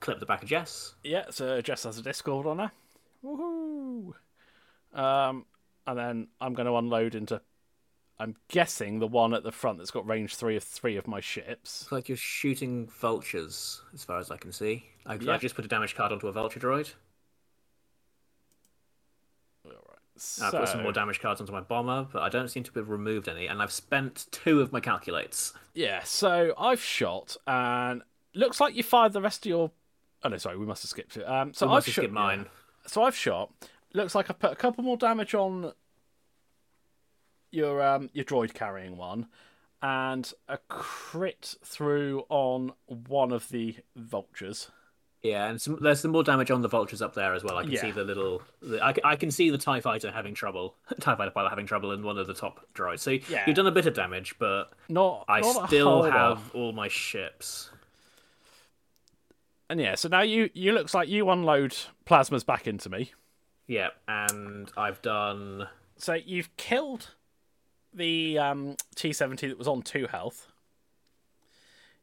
clip 0.00 0.18
the 0.20 0.26
back 0.26 0.42
of 0.42 0.48
Jess. 0.48 0.94
yeah, 1.04 1.26
so 1.30 1.60
Jess 1.60 1.84
has 1.84 1.98
a 1.98 2.02
Discord 2.02 2.46
on 2.46 2.58
her. 2.58 2.72
Woohoo! 3.24 4.12
Um, 4.92 5.44
and 5.86 5.98
then 5.98 6.28
I'm 6.40 6.54
going 6.54 6.66
to 6.66 6.76
unload 6.76 7.14
into. 7.14 7.40
I'm 8.20 8.34
guessing 8.48 8.98
the 8.98 9.06
one 9.06 9.32
at 9.32 9.44
the 9.44 9.52
front 9.52 9.78
that's 9.78 9.92
got 9.92 10.06
range 10.06 10.34
three 10.34 10.56
of 10.56 10.64
three 10.64 10.96
of 10.96 11.06
my 11.06 11.20
ships. 11.20 11.82
Looks 11.82 11.92
like 11.92 12.08
you're 12.08 12.16
shooting 12.16 12.88
vultures, 12.88 13.80
as 13.94 14.02
far 14.04 14.18
as 14.18 14.30
I 14.30 14.36
can 14.36 14.50
see. 14.52 14.86
I, 15.06 15.14
Yeah. 15.14 15.34
I 15.34 15.38
just 15.38 15.54
put 15.54 15.64
a 15.64 15.68
damage 15.68 15.94
card 15.94 16.10
onto 16.10 16.26
a 16.26 16.32
vulture 16.32 16.58
droid. 16.58 16.92
All 19.64 19.70
right. 19.72 20.42
I 20.42 20.50
put 20.50 20.68
some 20.68 20.82
more 20.82 20.92
damage 20.92 21.20
cards 21.20 21.40
onto 21.40 21.52
my 21.52 21.60
bomber, 21.60 22.08
but 22.12 22.22
I 22.22 22.28
don't 22.28 22.48
seem 22.48 22.64
to 22.64 22.72
have 22.74 22.88
removed 22.90 23.28
any, 23.28 23.46
and 23.46 23.62
I've 23.62 23.70
spent 23.72 24.26
two 24.32 24.60
of 24.60 24.72
my 24.72 24.80
calculates. 24.80 25.52
Yeah, 25.74 26.02
so 26.02 26.54
I've 26.58 26.82
shot, 26.82 27.36
and 27.46 28.02
looks 28.34 28.60
like 28.60 28.74
you 28.74 28.82
fired 28.82 29.12
the 29.12 29.22
rest 29.22 29.46
of 29.46 29.50
your. 29.50 29.70
Oh 30.24 30.28
no, 30.28 30.36
sorry, 30.38 30.56
we 30.58 30.66
must 30.66 30.82
have 30.82 30.90
skipped 30.90 31.16
it. 31.16 31.22
Um, 31.22 31.52
so 31.54 31.68
I've 31.68 31.84
have 31.84 31.94
shot 31.94 32.00
skipped 32.02 32.14
mine. 32.14 32.46
So 32.86 33.04
I've 33.04 33.14
shot. 33.14 33.52
Looks 33.94 34.16
like 34.16 34.28
I've 34.28 34.40
put 34.40 34.50
a 34.50 34.56
couple 34.56 34.82
more 34.82 34.96
damage 34.96 35.34
on 35.34 35.72
your 37.50 37.82
um 37.82 38.10
your 38.12 38.24
droid 38.24 38.54
carrying 38.54 38.96
one, 38.96 39.26
and 39.82 40.32
a 40.48 40.58
crit 40.68 41.54
through 41.64 42.24
on 42.28 42.72
one 42.86 43.32
of 43.32 43.48
the 43.48 43.76
vultures. 43.96 44.70
Yeah, 45.20 45.48
and 45.48 45.60
some, 45.60 45.78
there's 45.82 45.98
some 46.00 46.12
more 46.12 46.22
damage 46.22 46.52
on 46.52 46.62
the 46.62 46.68
vultures 46.68 47.02
up 47.02 47.14
there 47.16 47.34
as 47.34 47.42
well. 47.42 47.58
I 47.58 47.64
can 47.64 47.72
Yeah. 47.72 47.80
see 47.80 47.90
the 47.90 48.04
little. 48.04 48.40
The, 48.62 48.80
I, 48.80 48.94
I 49.02 49.16
can 49.16 49.32
see 49.32 49.50
the 49.50 49.58
Tie 49.58 49.80
Fighter 49.80 50.12
having 50.12 50.32
trouble. 50.32 50.76
Tie 51.00 51.16
Fighter 51.16 51.32
pilot 51.32 51.50
having 51.50 51.66
trouble 51.66 51.90
in 51.90 52.04
one 52.04 52.18
of 52.18 52.28
the 52.28 52.34
top 52.34 52.64
droids. 52.72 53.00
So 53.00 53.10
Yeah. 53.28 53.42
you've 53.46 53.56
done 53.56 53.66
a 53.66 53.72
bit 53.72 53.86
of 53.86 53.94
damage, 53.94 54.36
but 54.38 54.70
Not. 54.88 55.24
I 55.28 55.40
not 55.40 55.66
still 55.66 56.02
have 56.02 56.54
all 56.54 56.70
my 56.72 56.86
ships. 56.86 57.70
And 59.70 59.80
yeah, 59.80 59.96
so 59.96 60.08
now 60.08 60.22
you 60.22 60.50
you 60.54 60.72
looks 60.72 60.94
like 60.94 61.08
you 61.08 61.28
unload 61.30 61.76
plasmas 62.06 62.46
back 62.46 62.66
into 62.66 62.88
me. 62.88 63.12
Yeah, 63.66 63.88
and 64.06 64.70
I've 64.76 65.02
done. 65.02 65.68
So 65.96 66.14
you've 66.14 66.56
killed 66.56 67.14
the 67.94 68.38
um, 68.38 68.76
T 68.94 69.12
seventy 69.12 69.48
that 69.48 69.58
was 69.58 69.68
on 69.68 69.82
two 69.82 70.06
health. 70.06 70.46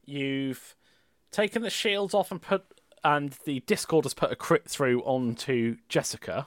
You've 0.05 0.75
taken 1.31 1.61
the 1.61 1.69
shields 1.69 2.13
off 2.13 2.31
and 2.31 2.41
put, 2.41 2.63
and 3.03 3.35
the 3.45 3.61
Discord 3.61 4.05
has 4.05 4.13
put 4.13 4.31
a 4.31 4.35
crit 4.35 4.65
through 4.65 5.01
onto 5.01 5.77
Jessika, 5.89 6.45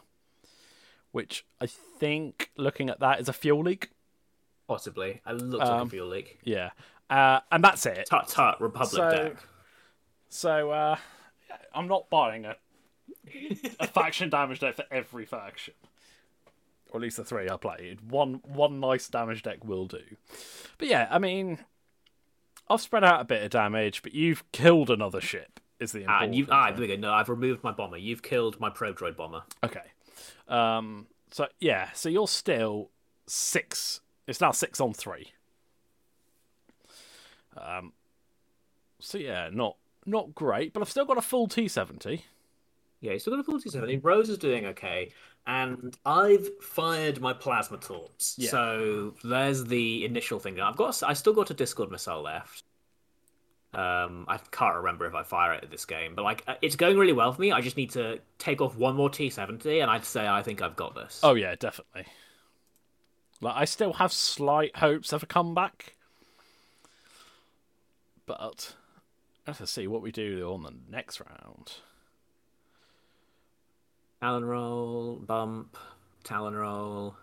which 1.12 1.44
I 1.60 1.66
think, 1.66 2.50
looking 2.56 2.88
at 2.88 3.00
that, 3.00 3.20
is 3.20 3.28
a 3.28 3.32
fuel 3.32 3.62
leak. 3.64 3.90
Possibly. 4.68 5.20
It 5.26 5.32
looks 5.32 5.60
like 5.60 5.68
a 5.68 5.80
Um, 5.82 5.88
fuel 5.90 6.08
leak. 6.08 6.38
Yeah, 6.44 6.70
uh, 7.10 7.40
and 7.50 7.64
that's 7.64 7.84
it. 7.86 8.06
Tut 8.08 8.28
tut, 8.28 8.60
Republic 8.60 8.90
So- 8.92 9.10
deck. 9.10 9.36
So 10.30 10.70
uh, 10.70 10.96
I'm 11.74 11.88
not 11.88 12.10
buying 12.10 12.44
a 12.44 12.56
a 13.80 13.86
faction 13.86 14.28
damage 14.30 14.60
deck 14.60 14.76
for 14.76 14.84
every 14.90 15.24
faction. 15.24 15.72
Or 16.90 16.96
at 16.98 17.02
least 17.02 17.18
the 17.18 17.24
three 17.24 17.48
I 17.50 17.56
played. 17.56 18.10
One 18.10 18.40
one 18.44 18.80
nice 18.80 19.08
damage 19.08 19.42
deck 19.42 19.64
will 19.64 19.86
do. 19.86 20.02
But 20.78 20.88
yeah, 20.88 21.06
I 21.10 21.18
mean 21.18 21.58
I've 22.70 22.80
spread 22.80 23.04
out 23.04 23.20
a 23.20 23.24
bit 23.24 23.42
of 23.42 23.50
damage, 23.50 24.02
but 24.02 24.14
you've 24.14 24.50
killed 24.52 24.90
another 24.90 25.20
ship, 25.20 25.60
is 25.80 25.92
the 25.92 26.00
Ah, 26.06 26.22
important 26.22 26.24
and 26.24 26.34
you 26.34 26.46
ah, 26.50 26.70
there 26.70 26.80
we 26.80 26.86
go. 26.86 26.96
No, 26.96 27.12
I've 27.12 27.28
removed 27.28 27.62
my 27.62 27.72
bomber. 27.72 27.96
You've 27.98 28.22
killed 28.22 28.58
my 28.60 28.70
probe 28.70 28.98
droid 28.98 29.16
bomber. 29.16 29.42
Okay. 29.62 29.84
Um 30.48 31.06
so 31.30 31.46
yeah, 31.60 31.90
so 31.92 32.08
you're 32.08 32.28
still 32.28 32.90
six 33.26 34.00
it's 34.26 34.40
now 34.40 34.50
six 34.52 34.80
on 34.80 34.94
three. 34.94 35.32
Um 37.56 37.92
so 38.98 39.18
yeah, 39.18 39.50
not 39.52 39.76
not 40.06 40.34
great, 40.34 40.72
but 40.72 40.80
I've 40.80 40.90
still 40.90 41.04
got 41.04 41.18
a 41.18 41.22
full 41.22 41.48
T 41.48 41.68
seventy. 41.68 42.24
Yeah, 43.00 43.12
he's 43.12 43.22
still 43.22 43.34
got 43.34 43.40
a 43.40 43.44
47. 43.44 44.00
Rose 44.02 44.28
is 44.28 44.38
doing 44.38 44.66
okay. 44.66 45.12
And 45.46 45.96
I've 46.04 46.48
fired 46.62 47.20
my 47.20 47.32
plasma 47.32 47.78
torps. 47.78 48.34
Yeah. 48.38 48.50
So 48.50 49.14
there's 49.24 49.64
the 49.64 50.04
initial 50.04 50.38
thing. 50.38 50.60
I've 50.60 50.76
got 50.76 51.02
I 51.02 51.14
still 51.14 51.32
got 51.32 51.50
a 51.50 51.54
Discord 51.54 51.90
missile 51.90 52.22
left. 52.22 52.64
Um, 53.72 54.24
I 54.28 54.38
can't 54.50 54.76
remember 54.76 55.06
if 55.06 55.14
I 55.14 55.22
fire 55.22 55.52
it 55.52 55.62
at 55.62 55.70
this 55.70 55.84
game, 55.84 56.14
but 56.14 56.22
like 56.22 56.42
uh, 56.46 56.54
it's 56.62 56.76
going 56.76 56.96
really 56.96 57.12
well 57.12 57.32
for 57.32 57.40
me. 57.40 57.52
I 57.52 57.60
just 57.60 57.76
need 57.76 57.90
to 57.90 58.18
take 58.38 58.60
off 58.60 58.76
one 58.76 58.96
more 58.96 59.10
T70, 59.10 59.82
and 59.82 59.90
I'd 59.90 60.04
say 60.04 60.26
I 60.26 60.42
think 60.42 60.62
I've 60.62 60.76
got 60.76 60.94
this. 60.94 61.20
Oh 61.22 61.34
yeah, 61.34 61.54
definitely. 61.54 62.06
Like 63.40 63.54
I 63.56 63.66
still 63.66 63.92
have 63.94 64.12
slight 64.12 64.76
hopes 64.76 65.12
of 65.12 65.22
a 65.22 65.26
comeback, 65.26 65.94
but 68.24 68.74
let's 69.46 69.70
see 69.70 69.86
what 69.86 70.02
we 70.02 70.12
do 70.12 70.50
on 70.50 70.62
the 70.62 70.74
next 70.90 71.20
round. 71.20 71.72
Talon 74.20 74.44
roll, 74.44 75.16
bump, 75.16 75.76
Talon 76.24 76.54
roll. 76.56 77.16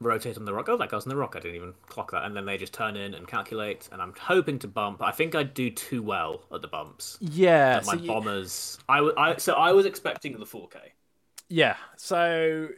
rotate 0.00 0.36
on 0.36 0.44
the 0.44 0.52
rock. 0.52 0.68
Oh, 0.68 0.76
that 0.76 0.90
goes 0.90 1.04
on 1.04 1.08
the 1.08 1.16
rock. 1.16 1.34
I 1.34 1.40
didn't 1.40 1.56
even 1.56 1.74
clock 1.86 2.10
that. 2.12 2.24
And 2.24 2.36
then 2.36 2.44
they 2.44 2.56
just 2.58 2.72
turn 2.74 2.96
in 2.96 3.14
and 3.14 3.26
calculate. 3.26 3.88
And 3.90 4.02
I'm 4.02 4.14
hoping 4.20 4.58
to 4.60 4.68
bump. 4.68 5.02
I 5.02 5.10
think 5.12 5.34
I 5.34 5.42
do 5.42 5.70
too 5.70 6.02
well 6.02 6.42
at 6.52 6.60
the 6.62 6.68
bumps. 6.68 7.16
Yeah, 7.20 7.80
my 7.86 7.94
so 7.94 8.00
you- 8.00 8.06
bombers. 8.08 8.78
I, 8.88 8.96
w- 8.98 9.14
I 9.16 9.36
so 9.36 9.54
I 9.54 9.72
was 9.72 9.86
expecting 9.86 10.32
the 10.38 10.44
4K. 10.46 10.76
yeah. 11.48 11.76
So 11.96 12.68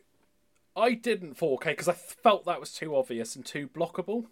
I 0.77 0.95
didn't 0.95 1.37
4K 1.37 1.65
because 1.65 1.89
I 1.89 1.95
felt 1.95 2.45
that 2.47 2.61
was 2.61 2.73
too 2.73 2.95
obvious 2.97 3.35
and 3.35 3.45
too 3.45 3.69
blockable. 3.69 4.27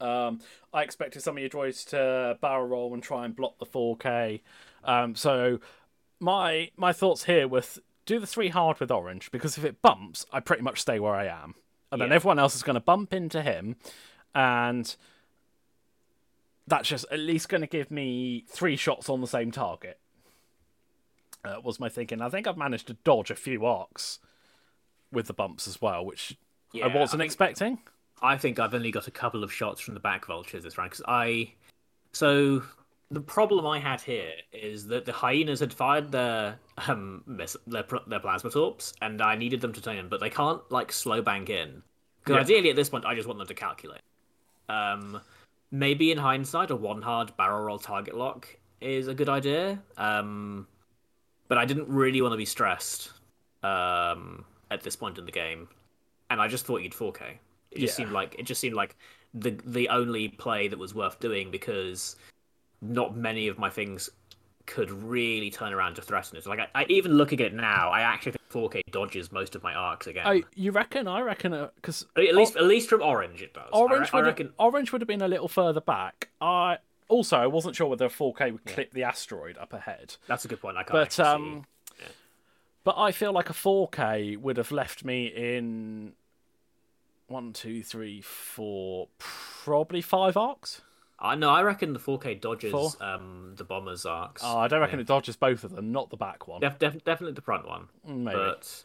Um, 0.00 0.40
I 0.74 0.82
expected 0.82 1.22
some 1.22 1.36
of 1.36 1.40
your 1.40 1.48
droids 1.48 1.86
to 1.90 2.38
barrel 2.42 2.66
roll 2.66 2.92
and 2.94 3.02
try 3.02 3.24
and 3.24 3.34
block 3.36 3.58
the 3.58 3.64
4K. 3.66 4.40
Um, 4.84 5.14
so 5.14 5.58
my 6.20 6.70
my 6.76 6.92
thoughts 6.92 7.24
here 7.24 7.46
with 7.48 7.78
do 8.04 8.18
the 8.20 8.26
three 8.26 8.48
hard 8.48 8.78
with 8.80 8.90
orange 8.90 9.30
because 9.30 9.58
if 9.58 9.64
it 9.64 9.82
bumps, 9.82 10.26
I 10.32 10.40
pretty 10.40 10.62
much 10.62 10.80
stay 10.80 10.98
where 11.00 11.14
I 11.14 11.26
am, 11.26 11.54
and 11.90 12.00
then 12.00 12.08
Yeah. 12.10 12.14
everyone 12.16 12.38
else 12.38 12.54
is 12.54 12.62
going 12.62 12.74
to 12.74 12.80
bump 12.80 13.12
into 13.12 13.42
him, 13.42 13.76
and 14.34 14.94
that's 16.66 16.88
just 16.88 17.04
at 17.10 17.18
least 17.18 17.48
going 17.48 17.60
to 17.60 17.66
give 17.66 17.90
me 17.90 18.44
three 18.48 18.76
shots 18.76 19.08
on 19.08 19.20
the 19.20 19.26
same 19.26 19.50
target. 19.50 19.98
Uh, 21.44 21.60
was 21.62 21.78
my 21.78 21.88
thinking. 21.88 22.20
I 22.20 22.28
think 22.28 22.46
I've 22.48 22.56
managed 22.56 22.88
to 22.88 22.94
dodge 23.04 23.30
a 23.30 23.36
few 23.36 23.64
arcs 23.66 24.18
with 25.12 25.26
the 25.28 25.32
bumps 25.32 25.68
as 25.68 25.80
well, 25.80 26.04
which 26.04 26.36
Yeah, 26.72 26.86
I 26.86 26.88
wasn't 26.88 27.20
I 27.20 27.24
think- 27.24 27.28
expecting. 27.28 27.78
I 28.22 28.36
think 28.38 28.58
I've 28.58 28.72
only 28.74 28.90
got 28.90 29.06
a 29.06 29.10
couple 29.12 29.44
of 29.44 29.52
shots 29.52 29.80
from 29.80 29.92
the 29.94 30.00
back 30.00 30.24
vultures 30.26 30.64
this 30.64 30.78
round 30.78 30.90
because 30.90 31.04
I. 31.06 31.52
So 32.12 32.62
the 33.10 33.20
problem 33.20 33.66
I 33.66 33.78
had 33.78 34.00
here 34.00 34.32
is 34.52 34.86
that 34.88 35.04
the 35.04 35.12
hyenas 35.12 35.60
had 35.60 35.72
fired 35.72 36.10
their 36.10 36.58
um 36.88 37.22
miss, 37.26 37.56
their 37.66 37.84
their 38.06 38.20
plasma 38.20 38.50
torps, 38.50 38.92
and 39.02 39.22
I 39.22 39.36
needed 39.36 39.60
them 39.60 39.72
to 39.72 39.80
turn 39.80 39.96
in, 39.96 40.08
but 40.08 40.20
they 40.20 40.30
can't 40.30 40.60
like 40.70 40.92
slow 40.92 41.22
bank 41.22 41.50
in. 41.50 41.82
Because 42.20 42.34
Yeah. 42.34 42.40
ideally 42.40 42.70
at 42.70 42.76
this 42.76 42.88
point, 42.88 43.04
I 43.04 43.14
just 43.14 43.28
want 43.28 43.38
them 43.38 43.46
to 43.48 43.54
calculate. 43.54 44.00
Um, 44.68 45.20
maybe 45.70 46.10
in 46.10 46.18
hindsight, 46.18 46.70
a 46.70 46.76
one 46.76 47.02
hard 47.02 47.36
barrel 47.36 47.62
roll 47.64 47.78
target 47.78 48.16
lock 48.16 48.48
is 48.80 49.06
a 49.08 49.14
good 49.14 49.28
idea. 49.28 49.80
Um, 49.96 50.66
but 51.48 51.58
I 51.58 51.64
didn't 51.64 51.88
really 51.88 52.20
want 52.20 52.32
to 52.32 52.36
be 52.36 52.44
stressed 52.44 53.12
um, 53.62 54.44
at 54.72 54.82
this 54.82 54.96
point 54.96 55.18
in 55.18 55.24
the 55.24 55.32
game, 55.32 55.68
and 56.30 56.40
I 56.40 56.48
just 56.48 56.66
thought 56.66 56.82
you'd 56.82 56.92
4K. 56.92 57.38
It 57.70 57.78
just 57.78 57.94
Yeah. 57.94 58.04
seemed 58.04 58.12
like 58.12 58.34
it 58.36 58.42
just 58.44 58.60
seemed 58.60 58.74
like 58.74 58.96
the 59.34 59.50
the 59.64 59.88
only 59.88 60.28
play 60.28 60.66
that 60.66 60.78
was 60.78 60.94
worth 60.94 61.20
doing 61.20 61.50
because 61.52 62.16
not 62.80 63.16
many 63.16 63.48
of 63.48 63.58
my 63.58 63.70
things 63.70 64.10
could 64.66 64.90
really 64.90 65.50
turn 65.50 65.72
around 65.72 65.94
to 65.94 66.02
threaten 66.02 66.36
it. 66.36 66.46
Like 66.46 66.58
I, 66.58 66.68
I 66.74 66.86
even 66.88 67.12
looking 67.12 67.40
at 67.40 67.46
it 67.46 67.54
now, 67.54 67.90
I 67.90 68.00
actually 68.00 68.32
think 68.32 68.48
4K 68.50 68.82
dodges 68.90 69.30
most 69.30 69.54
of 69.54 69.62
my 69.62 69.74
arcs 69.74 70.06
again. 70.06 70.24
Oh, 70.26 70.42
you 70.54 70.72
reckon? 70.72 71.06
I 71.06 71.20
reckon 71.20 71.52
because 71.76 72.06
at 72.16 72.34
least 72.34 72.56
at 72.56 72.64
least 72.64 72.88
from 72.88 73.02
orange 73.02 73.42
it 73.42 73.54
does. 73.54 73.68
Orange 73.72 74.10
I, 74.12 74.16
would 74.16 74.26
reckon. 74.26 74.46
have, 74.46 74.54
orange 74.58 74.92
would 74.92 75.00
have 75.00 75.08
been 75.08 75.22
a 75.22 75.28
little 75.28 75.48
further 75.48 75.80
back. 75.80 76.28
I 76.40 76.78
also 77.08 77.36
I 77.36 77.46
wasn't 77.46 77.76
sure 77.76 77.86
whether 77.86 78.08
4K 78.08 78.52
would 78.52 78.64
clip 78.64 78.92
the 78.92 79.04
asteroid 79.04 79.56
up 79.58 79.72
ahead, 79.72 80.16
That's 80.26 80.44
a 80.44 80.48
good 80.48 80.60
point. 80.60 80.76
I 80.76 80.82
can't 80.82 80.92
but 80.92 81.20
um, 81.20 81.64
but 82.84 82.96
I 82.98 83.12
feel 83.12 83.32
like 83.32 83.50
a 83.50 83.54
4K 83.54 84.36
would 84.38 84.56
have 84.56 84.72
left 84.72 85.04
me 85.04 85.26
in 85.26 86.12
one, 87.28 87.52
two, 87.52 87.82
three, 87.82 88.20
four, 88.20 89.08
probably 89.18 90.00
five 90.00 90.36
arcs. 90.36 90.82
I 91.18 91.34
know. 91.34 91.50
I 91.50 91.62
reckon 91.62 91.92
the 91.92 91.98
4K 91.98 92.40
dodges 92.40 92.72
Four? 92.72 92.90
um 93.00 93.54
the 93.56 93.64
bombers 93.64 94.04
arcs. 94.04 94.42
Oh, 94.44 94.58
I 94.58 94.68
don't 94.68 94.80
reckon 94.80 95.00
it 95.00 95.06
dodges 95.06 95.36
both 95.36 95.64
of 95.64 95.74
them, 95.74 95.92
not 95.92 96.10
the 96.10 96.16
back 96.16 96.46
one. 96.46 96.60
Def- 96.60 96.78
def- 96.78 97.04
definitely 97.04 97.32
the 97.32 97.42
front 97.42 97.66
one, 97.66 97.88
Maybe, 98.06 98.36
but, 98.36 98.84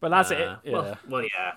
but 0.00 0.10
that's 0.10 0.30
uh, 0.30 0.34
it. 0.34 0.68
Yeah. 0.68 0.72
Well, 0.72 0.98
well, 1.08 1.22
yeah. 1.22 1.52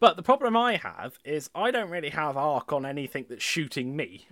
But 0.00 0.16
the 0.16 0.22
problem 0.22 0.56
I 0.56 0.76
have 0.76 1.18
is 1.24 1.50
I 1.54 1.70
don't 1.70 1.90
really 1.90 2.08
have 2.10 2.36
arc 2.36 2.72
on 2.72 2.84
anything 2.84 3.26
that's 3.28 3.44
shooting 3.44 3.94
me, 3.94 4.26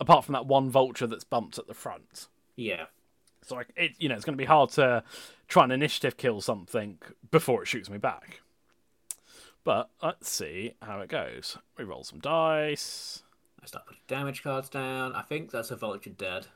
apart 0.00 0.24
from 0.24 0.32
that 0.32 0.46
one 0.46 0.70
vulture 0.70 1.06
that's 1.06 1.24
bumped 1.24 1.58
at 1.58 1.66
the 1.66 1.74
front. 1.74 2.28
Yeah. 2.56 2.86
So 3.42 3.54
like 3.54 3.68
it, 3.76 3.92
you 3.98 4.08
know, 4.08 4.16
it's 4.16 4.24
going 4.24 4.36
to 4.36 4.42
be 4.42 4.44
hard 4.44 4.70
to 4.70 5.04
try 5.46 5.64
and 5.64 5.72
initiative 5.72 6.16
kill 6.16 6.40
something 6.40 6.98
before 7.30 7.62
it 7.62 7.66
shoots 7.66 7.88
me 7.88 7.98
back. 7.98 8.40
But 9.64 9.90
let's 10.02 10.30
see 10.30 10.74
how 10.82 11.00
it 11.00 11.10
goes. 11.10 11.58
We 11.76 11.84
roll 11.84 12.04
some 12.04 12.20
dice. 12.20 13.22
Start 13.68 13.84
putting 13.86 14.00
damage 14.08 14.42
cards 14.42 14.70
down. 14.70 15.14
I 15.14 15.20
think 15.20 15.50
that's 15.50 15.70
a 15.70 15.76
vulture 15.76 16.08
dead. 16.08 16.46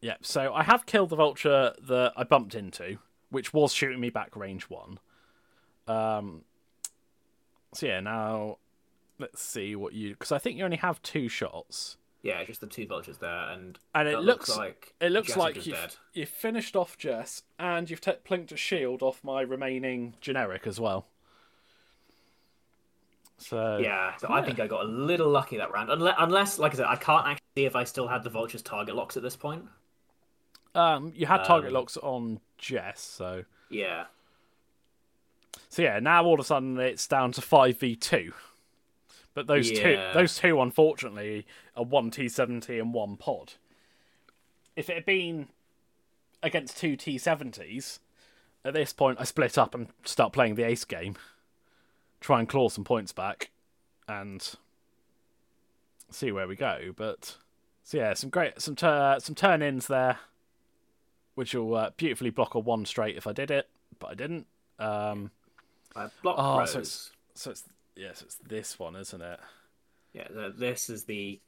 Yep. 0.00 0.24
So 0.24 0.54
I 0.54 0.62
have 0.62 0.86
killed 0.86 1.10
the 1.10 1.16
vulture 1.16 1.74
that 1.86 2.12
I 2.16 2.24
bumped 2.24 2.54
into, 2.54 2.98
which 3.28 3.52
was 3.52 3.74
shooting 3.74 4.00
me 4.00 4.08
back 4.08 4.34
range 4.34 4.64
one. 4.64 4.98
Um. 5.86 6.42
So 7.74 7.86
yeah, 7.86 8.00
now 8.00 8.56
let's 9.18 9.42
see 9.42 9.76
what 9.76 9.92
you 9.92 10.10
because 10.10 10.32
I 10.32 10.38
think 10.38 10.56
you 10.56 10.64
only 10.64 10.78
have 10.78 11.02
two 11.02 11.28
shots. 11.28 11.98
Yeah, 12.22 12.42
just 12.44 12.60
the 12.60 12.66
two 12.68 12.86
vultures 12.86 13.18
there, 13.18 13.50
and 13.50 13.78
And 13.94 14.08
it 14.08 14.12
that 14.12 14.22
looks, 14.22 14.56
like 14.56 14.94
it 15.00 15.10
looks 15.10 15.36
like 15.36 15.66
you've, 15.66 15.74
dead. 15.74 15.96
you've 16.14 16.28
finished 16.28 16.76
off 16.76 16.96
Jess 16.96 17.42
and 17.58 17.90
you've 17.90 18.00
t- 18.00 18.12
plinked 18.24 18.52
a 18.52 18.56
shield 18.56 19.02
off 19.02 19.24
my 19.24 19.40
remaining 19.40 20.14
generic 20.20 20.66
as 20.66 20.78
well. 20.78 21.06
So 23.42 23.78
Yeah, 23.78 24.16
so 24.16 24.28
I 24.30 24.42
think 24.42 24.60
I 24.60 24.66
got 24.66 24.84
a 24.84 24.88
little 24.88 25.28
lucky 25.28 25.56
that 25.56 25.72
round. 25.72 25.90
Unless, 25.90 26.14
unless, 26.18 26.58
like 26.58 26.72
I 26.72 26.76
said, 26.76 26.86
I 26.86 26.96
can't 26.96 27.26
actually 27.26 27.42
see 27.56 27.64
if 27.64 27.76
I 27.76 27.84
still 27.84 28.08
had 28.08 28.22
the 28.22 28.30
vultures 28.30 28.62
target 28.62 28.94
locks 28.94 29.16
at 29.16 29.22
this 29.22 29.36
point. 29.36 29.64
um, 30.74 31.12
you 31.14 31.26
had 31.26 31.44
target 31.44 31.68
Um, 31.68 31.74
locks 31.74 31.96
on 31.96 32.40
Jess, 32.58 33.00
so 33.00 33.44
Yeah, 33.68 34.04
so 35.68 35.82
yeah. 35.82 35.98
Now 35.98 36.24
all 36.24 36.34
of 36.34 36.40
a 36.40 36.44
sudden 36.44 36.78
it's 36.78 37.06
down 37.06 37.32
to 37.32 37.40
five 37.40 37.78
v 37.78 37.96
two. 37.96 38.32
But 39.34 39.46
those 39.46 39.70
two, 39.70 39.98
those 40.12 40.36
two, 40.36 40.60
unfortunately, 40.60 41.46
are 41.74 41.84
one 41.84 42.10
T 42.10 42.28
seventy 42.28 42.78
and 42.78 42.92
one 42.92 43.16
pod. 43.16 43.54
If 44.76 44.90
it 44.90 44.94
had 44.94 45.06
been 45.06 45.48
against 46.42 46.76
two 46.76 46.96
T 46.96 47.16
seventies, 47.18 48.00
at 48.64 48.74
this 48.74 48.92
point 48.92 49.18
I 49.20 49.24
split 49.24 49.56
up 49.56 49.74
and 49.74 49.88
start 50.04 50.32
playing 50.34 50.54
the 50.56 50.64
ace 50.64 50.84
game, 50.84 51.16
try 52.22 52.38
and 52.38 52.48
claw 52.48 52.68
some 52.70 52.84
points 52.84 53.12
back, 53.12 53.50
and 54.08 54.54
see 56.10 56.32
where 56.32 56.48
we 56.48 56.56
go. 56.56 56.92
But 56.96 57.36
so 57.84 57.98
yeah, 57.98 58.14
some 58.14 58.30
great 58.30 58.60
some 58.62 58.76
tur- 58.76 59.18
some 59.20 59.34
turn 59.34 59.60
ins 59.60 59.86
there, 59.88 60.18
which 61.34 61.54
will 61.54 61.74
uh, 61.74 61.90
beautifully 61.96 62.30
block 62.30 62.54
a 62.54 62.58
one 62.58 62.84
straight 62.86 63.16
if 63.16 63.26
I 63.26 63.32
did 63.32 63.50
it, 63.50 63.68
but 63.98 64.10
I 64.10 64.14
didn't. 64.14 64.46
Um, 64.78 65.30
I 65.94 66.08
blocked 66.22 66.38
Oh, 66.40 66.64
so 66.64 66.78
it's- 66.78 67.10
so 67.34 67.50
it's 67.50 67.64
yes, 67.96 68.22
it's 68.22 68.36
this 68.36 68.78
one, 68.78 68.96
isn't 68.96 69.20
it? 69.20 69.40
Yeah, 70.14 70.28
the, 70.30 70.52
this 70.56 70.88
is 70.90 71.04
the 71.04 71.40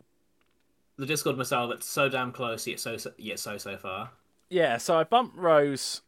the 0.97 1.07
Discord 1.07 1.37
missile 1.37 1.69
that's 1.69 1.87
so 1.89 2.09
damn 2.09 2.31
close 2.33 2.67
yet 2.67 2.79
so, 2.81 2.97
so 2.97 3.13
yet 3.19 3.39
so 3.39 3.59
so 3.59 3.77
far. 3.77 4.11
Yeah, 4.49 4.77
so 4.79 4.97
I 4.99 5.05
bumped 5.05 5.37
Rose 5.37 6.03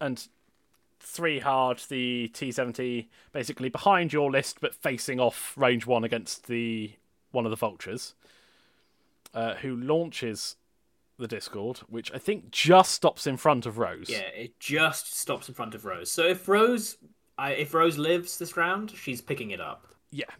and 0.00 0.28
three 1.08 1.40
hard 1.40 1.78
the 1.88 2.28
T 2.34 2.52
seventy 2.52 3.08
basically 3.32 3.68
behind 3.68 4.12
your 4.12 4.30
list 4.30 4.60
but 4.60 4.74
facing 4.74 5.18
off 5.18 5.54
range 5.56 5.86
one 5.86 6.04
against 6.04 6.46
the 6.46 6.92
one 7.30 7.44
of 7.44 7.50
the 7.50 7.56
vultures. 7.56 8.14
Uh, 9.34 9.54
who 9.56 9.76
launches 9.76 10.56
the 11.18 11.28
Discord, 11.28 11.78
which 11.88 12.10
I 12.14 12.18
think 12.18 12.50
just 12.50 12.92
stops 12.92 13.26
in 13.26 13.36
front 13.36 13.66
of 13.66 13.76
Rose. 13.76 14.08
Yeah, 14.08 14.28
it 14.34 14.58
just 14.58 15.18
stops 15.18 15.48
in 15.48 15.54
front 15.54 15.74
of 15.74 15.84
Rose. 15.84 16.10
So 16.10 16.26
if 16.26 16.48
Rose, 16.48 16.96
I, 17.36 17.50
if 17.50 17.74
Rose 17.74 17.98
lives 17.98 18.38
this 18.38 18.56
round, 18.56 18.90
she's 18.90 19.20
picking 19.20 19.50
it 19.50 19.60
up. 19.60 19.86
Yeah. 20.10 20.30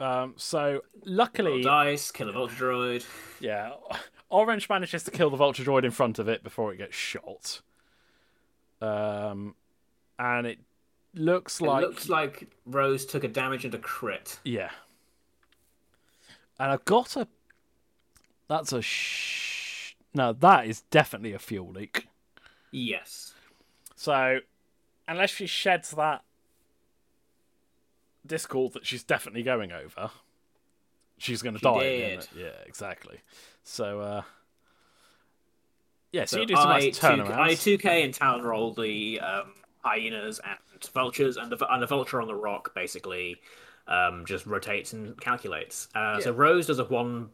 Um, 0.00 0.34
so 0.36 0.80
luckily, 1.04 1.62
dice, 1.62 2.10
kill 2.10 2.30
a 2.30 2.32
vulture 2.32 2.64
droid. 2.64 3.06
Yeah, 3.38 3.72
Orange 4.30 4.68
manages 4.68 5.02
to 5.04 5.10
kill 5.10 5.28
the 5.30 5.36
Vulture 5.36 5.64
Droid 5.64 5.84
in 5.84 5.90
front 5.90 6.18
of 6.18 6.28
it 6.28 6.42
before 6.42 6.72
it 6.72 6.76
gets 6.78 6.94
shot. 6.96 7.60
Um, 8.80 9.54
and 10.18 10.46
it 10.46 10.58
looks 11.14 11.60
It 11.60 11.66
like 11.66 11.82
looks 11.82 12.08
like 12.08 12.48
Rose 12.64 13.04
took 13.04 13.24
a 13.24 13.28
damage 13.28 13.64
and 13.64 13.74
a 13.74 13.78
crit. 13.78 14.38
yeah. 14.44 14.70
And 16.58 16.70
I've 16.72 16.84
got 16.84 17.16
a. 17.16 17.26
That's 18.48 18.72
a 18.72 18.82
sh. 18.82 19.94
No, 20.12 20.32
that 20.34 20.66
is 20.66 20.82
definitely 20.82 21.32
a 21.32 21.38
fuel 21.38 21.70
leak. 21.70 22.06
Yes. 22.70 23.32
So, 23.96 24.40
unless 25.08 25.30
she 25.30 25.46
sheds 25.46 25.92
that 25.92 26.22
Discord 28.26 28.74
that 28.74 28.84
she's 28.86 29.02
definitely 29.02 29.42
going 29.42 29.72
over, 29.72 30.10
she's 31.16 31.40
going 31.42 31.54
to 31.56 31.60
die. 31.62 32.18
Yeah, 32.36 32.50
exactly. 32.66 33.20
So, 33.70 34.00
uh, 34.00 34.22
yeah, 36.10 36.24
so, 36.24 36.36
So 36.36 36.40
you 36.40 36.46
do 36.46 36.56
some 36.56 36.66
I, 36.66 36.78
nice 36.80 36.98
turnarounds. 36.98 37.38
I 37.38 37.50
2K 37.52 38.04
and 38.04 38.12
Talon 38.12 38.42
roll 38.42 38.74
the 38.74 39.20
um, 39.20 39.54
hyenas 39.84 40.40
and 40.44 40.58
vultures, 40.92 41.36
and 41.36 41.52
the, 41.52 41.72
and 41.72 41.80
the 41.80 41.86
vulture 41.86 42.20
on 42.20 42.26
the 42.26 42.34
rock 42.34 42.74
basically 42.74 43.36
um, 43.86 44.24
just 44.26 44.44
rotates 44.44 44.92
and 44.92 45.18
calculates. 45.20 45.88
Uh, 45.94 46.20
So 46.20 46.32
Rose 46.32 46.66
does 46.66 46.80
a 46.80 46.84
one 46.84 47.30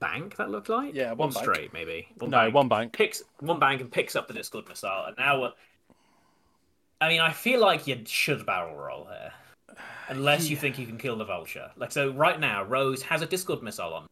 bank. 0.00 0.36
That 0.36 0.50
looked 0.50 0.68
like 0.68 0.92
Yeah, 0.94 1.12
one 1.12 1.30
bank. 1.30 1.44
straight 1.44 1.72
maybe. 1.72 2.08
One 2.18 2.30
No, 2.30 2.50
one 2.50 2.68
bank. 2.68 2.92
picks 2.92 3.22
one 3.38 3.60
bank 3.60 3.80
and 3.80 3.90
picks 3.90 4.16
up 4.16 4.26
the 4.26 4.34
Discord 4.34 4.68
missile, 4.68 5.04
and 5.06 5.16
now. 5.16 5.52
I 7.00 7.08
mean, 7.08 7.20
I 7.20 7.30
feel 7.30 7.60
like 7.60 7.86
you 7.86 8.02
should 8.06 8.44
barrel 8.46 8.74
roll 8.74 9.04
here, 9.04 9.32
unless 10.08 10.48
you 10.48 10.56
think 10.56 10.78
you 10.78 10.86
can 10.86 10.96
kill 10.98 11.16
the 11.16 11.26
vulture. 11.26 11.70
Like 11.76 11.92
so, 11.92 12.10
right 12.10 12.40
now, 12.40 12.64
Rose 12.64 13.02
has 13.02 13.20
a 13.22 13.26
Discord 13.26 13.62
missile 13.62 13.92
on, 13.92 14.06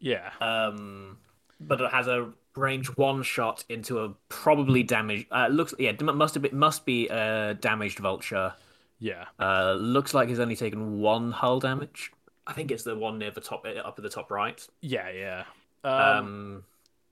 Yeah. 0.00 0.30
um, 0.40 1.18
but 1.60 1.80
it 1.80 1.90
has 1.90 2.06
a 2.08 2.30
range 2.56 2.88
one 2.96 3.22
shot 3.22 3.64
into 3.68 4.00
a 4.00 4.10
probably 4.28 4.82
damaged. 4.82 5.26
Uh, 5.30 5.48
looks 5.48 5.74
yeah, 5.78 5.92
must 6.00 6.34
have 6.34 6.42
been, 6.42 6.58
must 6.58 6.84
be 6.84 7.08
a 7.08 7.54
damaged 7.60 7.98
vulture. 7.98 8.54
Yeah. 8.98 9.26
Uh, 9.38 9.74
looks 9.74 10.14
like 10.14 10.28
he's 10.28 10.40
only 10.40 10.56
taken 10.56 11.00
one 11.00 11.32
hull 11.32 11.60
damage. 11.60 12.12
I 12.46 12.52
think 12.52 12.70
it's 12.70 12.82
the 12.82 12.96
one 12.96 13.18
near 13.18 13.30
the 13.30 13.40
top, 13.40 13.66
up 13.66 13.94
at 13.98 14.02
the 14.02 14.10
top 14.10 14.30
right. 14.30 14.66
Yeah, 14.80 15.10
yeah. 15.10 15.44
Um, 15.84 15.92
Um, 15.92 16.64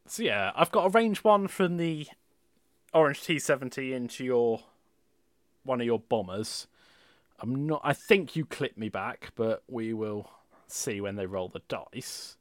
so 0.06 0.22
yeah, 0.22 0.52
I've 0.56 0.72
got 0.72 0.86
a 0.86 0.88
range 0.88 1.22
one 1.22 1.46
from 1.48 1.76
the 1.76 2.06
orange 2.94 3.22
T 3.22 3.38
seventy 3.38 3.92
into 3.92 4.24
your 4.24 4.62
one 5.64 5.80
of 5.80 5.86
your 5.86 5.98
bombers. 5.98 6.66
I'm 7.40 7.66
not. 7.66 7.82
I 7.84 7.92
think 7.92 8.34
you 8.34 8.44
clip 8.46 8.76
me 8.76 8.88
back, 8.88 9.30
but 9.36 9.62
we 9.68 9.92
will 9.92 10.30
see 10.66 11.00
when 11.00 11.16
they 11.16 11.26
roll 11.26 11.48
the 11.48 11.62
dice. 11.68 12.36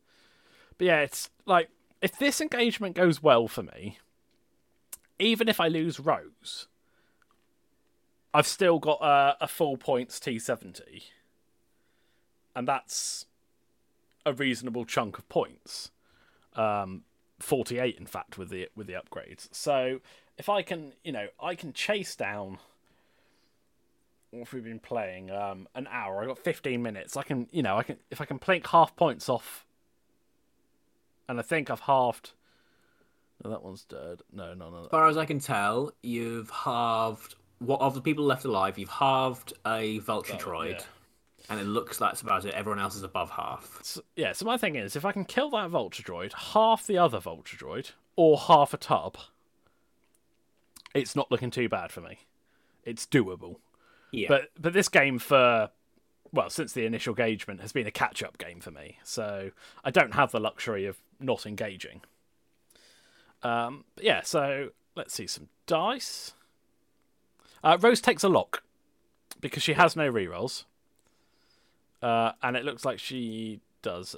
But 0.78 0.86
yeah, 0.86 1.02
it's 1.02 1.30
like 1.46 1.70
if 2.02 2.18
this 2.18 2.42
engagement 2.42 2.96
goes 2.96 3.22
well 3.22 3.48
for 3.48 3.64
me, 3.64 4.00
even 5.20 5.50
if 5.50 5.60
I 5.60 5.68
lose 5.68 6.00
Rose, 6.00 6.68
I've 8.34 8.48
still 8.48 8.80
got 8.80 9.00
a, 9.02 9.48
full 9.48 9.78
points 9.78 10.20
T 10.20 10.38
seventy, 10.40 11.06
and 12.56 12.68
that's 12.68 13.26
a 14.26 14.34
reasonable 14.34 14.86
chunk 14.86 15.18
of 15.18 15.28
points. 15.30 15.92
Um, 16.56 17.04
48 17.40 17.98
in 18.00 18.06
fact 18.08 18.38
with 18.38 18.50
the 18.50 18.68
with 18.76 18.88
the 18.88 18.94
upgrades. 18.94 19.48
So 19.52 20.00
if 20.40 20.50
i 20.50 20.64
can 20.64 20.94
you 21.04 21.12
know 21.12 21.28
i 21.40 21.54
can 21.54 21.72
chase 21.72 22.16
down 22.16 22.58
what 24.32 24.46
have 24.48 24.54
we 24.54 24.60
been 24.60 24.80
playing? 24.80 25.32
Um 25.32 25.68
an 25.76 25.88
hour. 25.90 26.22
I 26.22 26.26
got 26.26 26.40
15 26.40 26.82
minutes. 26.82 27.16
I 27.16 27.24
can 27.24 27.48
you 27.52 27.62
know 27.62 27.78
i 27.78 27.84
can 27.84 27.98
if 28.10 28.22
i 28.22 28.26
can 28.26 28.40
plink 28.40 28.66
half 28.68 28.96
points 28.96 29.30
off 29.30 29.67
and 31.28 31.40
i 31.40 31.42
think 31.42 31.70
i've 31.70 31.82
halved 31.82 32.32
no 33.44 33.50
that 33.50 33.64
one's 33.64 33.84
dead 33.84 34.22
no 34.32 34.54
no 34.54 34.70
no 34.70 34.82
as 34.82 34.88
far 34.88 35.08
as 35.08 35.18
I 35.18 35.26
can 35.26 35.40
tell, 35.40 35.92
you've 36.02 36.50
halved 36.50 37.36
what 37.60 37.82
of 37.82 37.94
the 37.94 38.02
people 38.02 38.26
left 38.26 38.46
alive. 38.46 38.78
You've 38.80 38.90
halved 38.90 39.54
a 39.66 40.00
vulture 40.00 40.34
droid, 40.38 40.72
yeah. 40.80 40.82
and 41.50 41.60
it 41.60 41.66
looks 41.66 42.02
like 42.02 42.12
that's 42.12 42.22
about 42.22 42.46
it. 42.46 42.54
Everyone 42.56 42.80
else 42.80 42.96
is 42.96 43.04
above 43.04 43.30
half. 43.32 43.80
So, 43.84 44.02
yeah 44.16 44.32
so 44.34 44.46
my 44.46 44.58
thing 44.58 44.76
is 44.76 44.96
if 44.96 45.06
i 45.06 45.12
can 45.12 45.24
kill 45.26 45.50
that 45.52 45.70
vulture 45.70 46.04
droid 46.04 46.34
half 46.34 46.86
the 46.88 46.98
other 46.98 47.20
vulture 47.20 47.58
droid 47.58 47.92
or 48.16 48.38
half 48.38 48.74
a 48.74 48.78
tub 48.78 49.18
it's 50.94 51.16
not 51.16 51.30
looking 51.32 51.52
too 51.52 51.70
bad 51.70 51.92
for 51.92 52.02
me 52.02 52.20
it's 52.84 53.06
doable 53.06 53.58
Yeah, 54.12 54.28
But 54.30 54.50
but 54.60 54.74
this 54.74 54.90
game 54.90 55.20
for 55.20 55.70
well 56.32 56.50
since 56.50 56.74
the 56.74 56.86
initial 56.86 57.14
engagement 57.14 57.62
has 57.62 57.72
been 57.72 57.88
a 57.88 57.92
catch 57.92 58.24
up 58.24 58.38
game 58.38 58.60
for 58.62 58.72
me, 58.72 58.98
so 59.04 59.52
I 59.84 59.92
don't 59.92 60.14
have 60.14 60.32
the 60.32 60.40
luxury 60.40 60.86
of 60.86 60.98
not 61.20 61.46
engaging. 61.46 62.02
Um, 63.44 63.86
but 63.96 64.04
yeah, 64.04 64.22
so 64.22 64.70
let's 64.96 65.14
see 65.14 65.28
some 65.28 65.50
dice. 65.66 66.34
Uh, 67.64 67.78
Rose 67.80 68.02
takes 68.02 68.24
a 68.24 68.30
lock 68.30 68.64
because 69.40 69.64
she 69.64 69.74
has 69.74 69.96
no 69.96 70.12
rerolls, 70.12 70.66
uh, 72.02 72.32
and 72.42 72.56
it 72.56 72.64
looks 72.66 72.86
like 72.86 73.00
she 73.00 73.60
does 73.82 74.16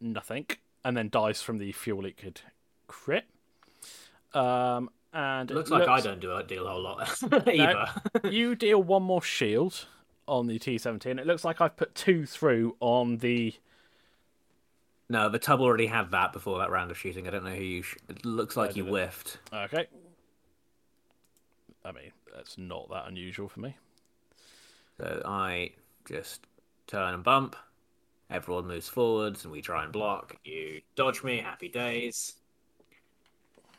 nothing, 0.00 0.46
and 0.84 0.96
then 0.96 1.08
dies 1.08 1.42
from 1.42 1.58
the 1.58 1.72
fuel 1.72 2.02
liquid 2.02 2.40
crit. 2.86 3.24
Um, 4.32 4.90
and 5.12 5.50
it 5.50 5.54
looks 5.54 5.70
like 5.70 5.88
I 5.88 6.00
don't 6.00 6.20
do 6.20 6.34
a 6.34 6.42
deal 6.42 6.66
a 6.66 6.70
whole 6.70 6.82
lot 6.82 7.22
either. 7.48 7.86
you 8.30 8.54
deal 8.56 8.82
one 8.82 9.02
more 9.02 9.22
shield 9.22 9.86
on 10.26 10.46
the 10.48 10.58
T70. 10.58 11.18
It 11.18 11.26
looks 11.26 11.44
like 11.44 11.60
I've 11.60 11.76
put 11.76 11.94
two 11.94 12.26
through 12.26 12.76
on 12.80 13.18
the. 13.18 13.54
No, 15.14 15.28
the 15.28 15.38
tub 15.38 15.60
already 15.60 15.86
had 15.86 16.10
that 16.10 16.32
before 16.32 16.58
that 16.58 16.70
round 16.70 16.90
of 16.90 16.98
shooting. 16.98 17.28
I 17.28 17.30
don't 17.30 17.44
know 17.44 17.54
who 17.54 17.62
you. 17.62 17.82
Sh- 17.82 17.94
it 18.08 18.24
looks 18.24 18.56
like 18.56 18.74
you 18.74 18.84
whiffed. 18.84 19.38
Okay. 19.52 19.86
I 21.84 21.92
mean, 21.92 22.10
that's 22.34 22.58
not 22.58 22.90
that 22.90 23.06
unusual 23.06 23.48
for 23.48 23.60
me. 23.60 23.76
So 24.98 25.22
I 25.24 25.70
just 26.04 26.48
turn 26.88 27.14
and 27.14 27.22
bump. 27.22 27.54
Everyone 28.28 28.66
moves 28.66 28.88
forwards, 28.88 29.44
and 29.44 29.52
we 29.52 29.62
try 29.62 29.84
and 29.84 29.92
block. 29.92 30.34
You 30.44 30.80
dodge 30.96 31.22
me. 31.22 31.38
Happy 31.38 31.68
days. 31.68 32.34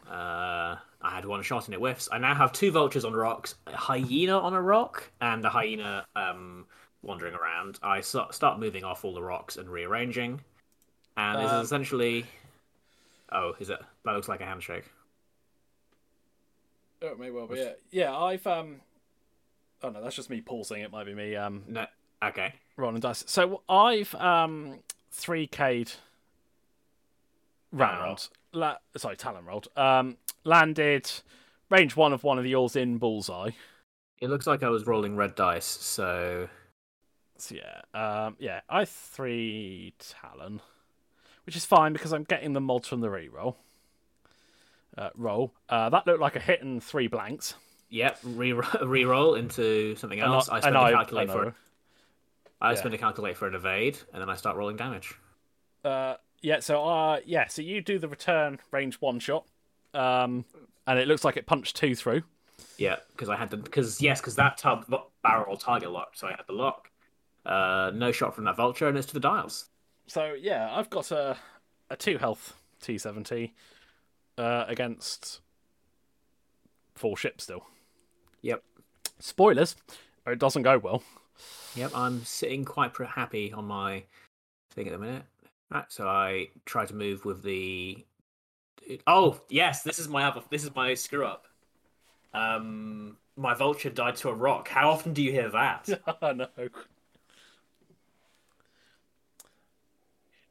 Uh, 0.10 0.78
I 1.02 1.10
had 1.10 1.26
one 1.26 1.42
shot 1.42 1.66
and 1.66 1.74
it 1.74 1.80
whiffs. 1.80 2.08
I 2.14 2.18
now 2.18 2.34
have 2.34 2.54
two 2.54 2.72
vultures 2.72 3.04
on 3.04 3.14
rocks, 3.14 3.56
a 3.68 3.76
hyena 3.76 4.40
on 4.40 4.54
a 4.54 4.62
rock, 4.62 5.12
and 5.20 5.44
a 5.44 5.50
hyena 5.50 6.06
um, 6.16 6.66
wandering 7.02 7.34
around. 7.34 7.78
I 7.84 8.00
so- 8.00 8.30
start 8.32 8.58
moving 8.58 8.86
off 8.86 9.04
all 9.04 9.14
the 9.14 9.22
rocks 9.22 9.58
and 9.58 9.68
rearranging, 9.68 10.40
and 11.18 11.42
this 11.42 11.52
Um, 11.52 11.60
is 11.62 11.66
essentially. 11.66 12.26
Oh, 13.32 13.54
is 13.60 13.70
it? 13.70 13.80
That 14.04 14.12
looks 14.14 14.28
like 14.28 14.42
a 14.42 14.46
handshake. 14.46 14.86
Oh, 17.02 17.08
it 17.08 17.20
may 17.20 17.30
well 17.30 17.48
be. 17.48 17.58
Yeah, 17.60 17.74
yeah. 17.92 18.18
I've 18.18 18.46
um. 18.48 18.82
Oh 19.84 19.90
no, 19.90 20.02
that's 20.02 20.16
just 20.16 20.30
me 20.30 20.42
pausing. 20.42 20.82
It 20.82 20.92
might 20.92 21.06
be 21.06 21.14
me 21.14 21.36
um 21.36 21.64
No. 21.68 21.86
Okay. 22.24 22.54
rolling 22.78 23.02
dice. 23.02 23.24
So 23.28 23.62
I've 23.70 24.14
um 24.16 24.80
three 25.12 25.48
K'd 25.48 25.92
round. 27.72 28.30
La- 28.54 28.78
sorry, 28.98 29.18
Talon 29.18 29.46
rolled. 29.46 29.68
Um, 29.76 30.18
landed 30.44 31.12
range 31.70 31.96
one 31.96 32.14
of 32.14 32.24
one 32.24 32.38
of 32.38 32.44
the 32.44 32.50
yours 32.52 32.76
in 32.76 32.98
bullseye. 32.98 33.52
It 34.22 34.30
looks 34.30 34.48
like 34.48 34.64
I 34.64 34.70
was 34.70 34.88
rolling 34.88 35.18
red 35.18 35.36
dice, 35.36 35.66
so 35.66 36.48
So 37.38 37.56
yeah, 37.56 37.82
um, 37.94 38.38
yeah, 38.40 38.62
I 38.70 38.86
three 38.86 39.94
Talon, 40.00 40.62
which 41.46 41.56
is 41.56 41.66
fine 41.66 41.94
because 41.94 42.14
I'm 42.14 42.24
getting 42.24 42.54
the 42.54 42.62
mods 42.62 42.88
from 42.88 43.02
the 43.02 43.08
reroll. 43.08 43.56
Uh, 44.98 45.10
roll. 45.16 45.54
Uh, 45.68 45.90
that 45.90 46.08
looked 46.08 46.22
like 46.22 46.36
a 46.36 46.40
hit 46.40 46.62
and 46.62 46.82
three 46.82 47.08
blanks. 47.08 47.56
Yep, 47.90 48.20
re 48.24 48.54
re-roll 48.84 49.36
into 49.36 49.96
something 49.96 50.20
else. 50.20 50.50
I, 50.50 50.60
spend 50.60 50.76
and 50.76 50.88
a 50.88 50.92
calculate 50.92 51.30
I 51.30 51.34
for 51.34 51.46
know. 51.46 51.54
I 52.62 52.72
yeah. 52.72 52.78
spend 52.78 52.94
a 52.94 52.98
calculate 52.98 53.38
for 53.38 53.48
an 53.48 53.56
evade, 53.56 53.98
and 54.12 54.22
then 54.22 54.30
I 54.30 54.36
start 54.36 54.58
rolling 54.58 54.76
damage. 54.76 55.14
Uh, 55.84 56.16
yeah, 56.42 56.60
so 56.60 56.84
uh, 56.86 57.20
yeah, 57.26 57.48
so 57.48 57.62
you 57.62 57.82
do 57.82 58.00
the 58.00 58.08
return 58.08 58.60
range 58.72 58.96
one 58.96 59.20
shot, 59.20 59.46
um, 59.94 60.46
and 60.88 60.98
it 60.98 61.08
looks 61.08 61.24
like 61.24 61.38
it 61.38 61.46
punched 61.46 61.76
two 61.76 61.96
through. 61.96 62.24
Yeah, 62.78 62.98
because 63.12 63.30
I 63.30 63.36
had 63.36 63.50
the 63.50 63.58
because 63.58 64.02
yes, 64.02 64.20
because 64.20 64.36
that 64.36 64.58
tub 64.58 64.92
barrel 65.24 65.58
target 65.58 65.92
locked, 65.92 66.18
so 66.18 66.28
I 66.28 66.32
had 66.32 66.48
the 66.48 66.54
lock. 66.54 66.90
Uh, 67.46 67.92
no 67.94 68.12
shot 68.12 68.36
from 68.36 68.46
that 68.46 68.58
vulture, 68.58 68.88
and 68.88 68.98
it's 68.98 69.08
to 69.08 69.14
the 69.14 69.20
dials. 69.20 69.70
So 70.08 70.36
yeah, 70.40 70.70
I've 70.72 70.90
got 70.90 71.12
a 71.12 71.38
a 71.90 71.96
two 71.96 72.18
health 72.18 72.56
T 72.82 72.98
seventy 72.98 73.54
uh, 74.38 74.66
against 74.68 75.42
four 76.96 77.18
ships 77.18 77.44
still. 77.44 77.66
Yep, 78.42 78.64
Spoilers, 79.20 79.76
it 80.28 80.40
doesn't 80.40 80.64
go 80.64 80.78
well. 80.78 81.04
yep. 81.76 81.92
I'm 81.96 82.24
sitting 82.24 82.64
quite 82.64 82.96
happy 82.96 83.52
on 83.52 83.66
my 83.66 84.04
thing 84.72 84.88
at 84.88 84.94
the 84.94 85.00
minute. 85.00 85.24
Right, 85.72 85.86
so 85.90 86.08
I 86.08 86.50
try 86.66 86.86
to 86.86 86.94
move 86.94 87.26
with 87.26 87.44
the. 87.44 88.06
Oh 89.08 89.42
yes, 89.50 89.82
this 89.82 89.98
is 89.98 90.08
my 90.08 90.26
other. 90.26 90.42
This 90.50 90.64
is 90.64 90.76
my 90.76 90.94
screw 90.94 91.26
up. 91.26 91.48
Um, 92.34 93.18
my 93.36 93.54
vulture 93.54 93.90
died 93.90 94.18
to 94.18 94.30
a 94.30 94.34
rock. 94.34 94.68
How 94.68 94.92
often 94.92 95.14
do 95.14 95.24
you 95.24 95.32
hear 95.32 95.50
that? 95.50 95.90
I 96.22 96.70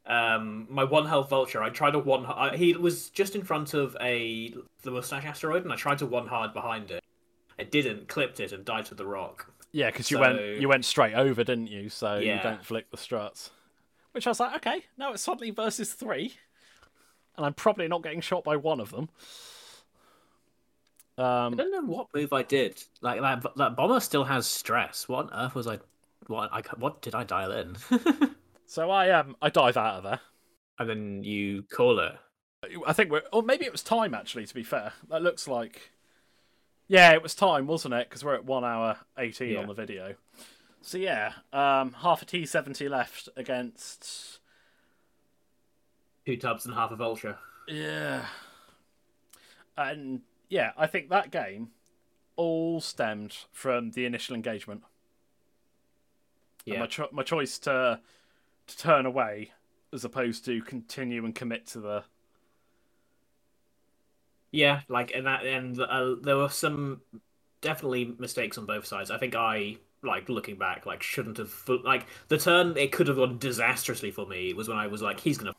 um, 0.07 0.67
my 0.71 0.85
one 0.85 1.07
health 1.07 1.31
vulture. 1.31 1.62
I 1.62 1.71
tried 1.71 1.93
to 1.93 1.99
one. 1.99 2.27
I, 2.27 2.57
he 2.57 2.75
was 2.75 3.09
just 3.11 3.35
in 3.35 3.43
front 3.43 3.75
of 3.75 3.97
a 4.01 4.55
the 4.83 4.90
mustache 4.90 5.25
asteroid, 5.25 5.64
and 5.64 5.73
I 5.73 5.77
tried 5.77 5.99
to 5.99 6.07
one 6.07 6.27
hard 6.27 6.53
behind 6.53 6.90
it. 6.90 7.03
I 7.59 7.62
didn't, 7.64 8.09
clipped 8.09 8.40
it, 8.40 8.53
and 8.53 8.64
died 8.64 8.87
to 8.87 8.95
the 8.95 9.07
rock. 9.07 9.51
Yeah, 9.73 9.90
because 9.90 10.11
you 10.11 10.17
So- 10.17 10.21
went 10.21 10.61
you 10.61 10.69
went 10.69 10.85
straight 10.85 11.14
over, 11.14 11.43
didn't 11.45 11.69
you? 11.69 11.88
So 11.88 12.17
you 12.19 12.38
don't 12.43 12.64
flick 12.64 12.90
the 12.90 12.97
struts. 12.97 13.51
Which 14.12 14.27
I 14.29 14.31
was 14.31 14.38
like, 14.38 14.55
okay, 14.57 14.85
now 14.97 15.12
it's 15.12 15.23
suddenly 15.23 15.51
versus 15.51 15.93
three, 15.93 16.35
and 17.37 17.45
I'm 17.45 17.55
probably 17.55 17.88
not 17.88 18.03
getting 18.05 18.21
shot 18.21 18.45
by 18.45 18.55
one 18.57 18.79
of 18.79 18.90
them. 18.93 19.09
Um, 21.17 21.55
I 21.55 21.57
don't 21.57 21.73
know 21.73 21.83
what 21.83 22.09
move 22.14 22.33
I 22.33 22.43
did. 22.43 22.83
Like 23.01 23.21
that, 23.21 23.45
that 23.57 23.77
bomber 23.77 24.01
still 24.01 24.25
has 24.25 24.47
stress. 24.47 25.09
What 25.09 25.33
on 25.33 25.47
earth 25.47 25.55
was 25.55 25.67
I? 25.67 25.79
What 26.27 26.53
I? 26.53 26.62
What 26.77 27.03
did 27.03 27.14
I 27.14 27.25
dial 27.25 27.53
in? 27.53 27.77
so 28.75 28.91
I 28.91 29.11
um 29.11 29.37
I 29.41 29.49
dive 29.51 29.77
out 29.77 29.97
of 29.99 30.03
there. 30.05 30.21
and 30.79 30.89
then 30.89 31.23
you 31.25 31.63
call 31.63 31.99
it. 32.01 32.13
I 32.87 32.93
think 32.95 33.11
we're, 33.11 33.23
or 33.33 33.43
maybe 33.43 33.65
it 33.67 33.73
was 33.73 33.83
time 33.83 34.15
actually. 34.15 34.47
To 34.47 34.55
be 34.55 34.63
fair, 34.65 34.93
that 35.11 35.23
looks 35.23 35.47
like, 35.47 35.93
yeah, 36.89 37.13
it 37.13 37.23
was 37.23 37.35
time, 37.35 37.67
wasn't 37.67 37.95
it? 37.95 38.09
Because 38.09 38.25
we're 38.25 38.35
at 38.35 38.45
one 38.45 38.65
hour 38.65 38.99
eighteen 39.19 39.51
Yeah. 39.53 39.61
on 39.61 39.69
the 39.69 39.75
video. 39.75 40.15
So 40.81 40.99
yeah, 40.99 41.33
um, 41.53 41.93
half 41.93 42.23
a 42.23 42.25
T 42.25 42.47
seventy 42.47 42.89
left 42.89 43.29
against 43.37 44.41
Two 46.27 46.37
tubs 46.39 46.65
and 46.65 46.75
half 46.75 46.91
a 46.91 46.97
vulture. 46.97 47.37
Yeah. 47.69 48.25
And 49.77 50.23
yeah, 50.49 50.73
I 50.77 50.87
think 50.87 51.11
that 51.11 51.31
game 51.31 51.69
all 52.37 52.81
stemmed 52.81 53.37
from 53.53 53.91
the 53.91 54.07
initial 54.07 54.35
engagement. 54.35 54.83
And 56.67 56.75
Yeah. 56.75 56.81
my 56.81 56.87
cho- 56.87 57.11
my 57.13 57.23
choice 57.23 57.59
to 57.61 58.01
to 58.66 58.77
turn 58.79 59.07
away 59.07 59.53
as 59.92 60.05
opposed 60.05 60.44
to 60.46 60.62
continue 60.62 61.24
and 61.24 61.35
commit 61.35 61.66
to 61.68 61.81
the 61.81 62.05
Yeah, 64.53 64.83
like 64.88 65.12
and 65.14 65.27
that 65.27 65.44
and 65.44 65.79
uh, 65.81 66.14
there 66.22 66.37
were 66.37 66.48
some 66.48 67.00
definitely 67.61 68.14
mistakes 68.18 68.57
on 68.59 68.66
both 68.66 68.87
sides. 68.87 69.11
I 69.11 69.18
think 69.18 69.35
I 69.35 69.79
like 70.03 70.29
looking 70.29 70.57
back 70.59 70.85
like 70.87 71.03
shouldn't 71.03 71.38
have 71.38 71.53
like 71.85 72.07
the 72.29 72.37
turn 72.38 72.77
it 72.77 72.92
could 72.92 73.09
have 73.09 73.16
gone 73.16 73.38
disastrously 73.38 74.11
for 74.11 74.27
me 74.27 74.53
was 74.53 74.68
when 74.68 74.77
I 74.77 74.87
was 74.87 75.00
like 75.03 75.18
he's 75.20 75.38
gonna 75.38 75.55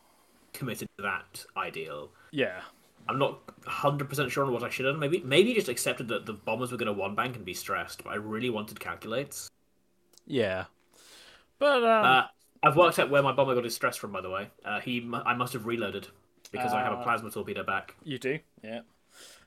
committed 0.53 0.87
to 0.97 1.03
that 1.03 1.45
ideal. 1.57 2.11
yeah 2.31 2.61
I'm 3.07 3.19
not 3.19 3.45
100% 3.65 4.31
sure 4.31 4.45
on 4.45 4.51
what 4.53 4.63
I 4.63 4.69
should 4.69 4.85
have. 4.85 4.97
Maybe 4.97 5.21
maybe 5.23 5.53
just 5.53 5.69
accepted 5.69 6.07
that 6.09 6.25
the 6.25 6.33
bombers 6.33 6.71
were 6.71 6.77
to 6.77 6.93
one 6.93 7.15
bank 7.15 7.35
and 7.35 7.45
be 7.45 7.53
stressed, 7.53 8.03
but 8.03 8.11
I 8.11 8.15
really 8.15 8.49
wanted 8.49 8.79
calculates. 8.79 9.49
yeah. 10.27 10.65
But 11.59 11.83
um, 11.83 12.03
Uh, 12.05 12.23
I've 12.65 12.75
worked 12.75 12.99
out 12.99 13.09
where 13.09 13.21
my 13.23 13.31
bomber 13.31 13.55
got 13.55 13.63
his 13.63 13.75
stress 13.75 13.95
from, 13.95 14.11
by 14.11 14.21
the 14.21 14.29
way. 14.29 14.49
Uh, 14.63 14.79
he, 14.79 15.07
I 15.25 15.33
must 15.35 15.53
have 15.53 15.65
reloaded 15.65 16.07
because 16.51 16.73
I 16.73 16.81
have 16.81 16.93
a 16.93 16.97
Uh, 16.97 17.03
plasma 17.03 17.29
torpedo 17.31 17.63
back. 17.63 17.95
you 18.03 18.17
do, 18.19 18.39
yeah. 18.63 18.81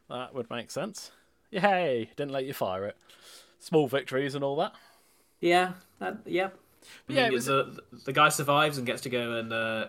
That 0.09 0.35
would 0.35 0.49
make 0.51 0.71
sense. 0.71 1.11
Yay! 1.51 2.11
Didn't 2.17 2.33
let 2.33 2.45
you 2.47 2.53
fire 2.55 2.85
it. 2.87 2.97
Small 3.59 3.89
victories 3.89 4.35
and 4.35 4.43
all 4.45 4.57
that. 4.57 4.73
Yeah, 5.41 5.73
that, 5.99 6.19
yeah. 6.27 6.49
I 7.09 7.13
Yeah, 7.13 7.23
mean, 7.25 7.33
was- 7.35 7.47
the 7.47 7.83
the 8.05 8.13
guy 8.13 8.29
survives 8.29 8.79
and 8.79 8.87
gets 8.87 9.03
to 9.03 9.11
go 9.11 9.33
and 9.39 9.53
uh, 9.53 9.89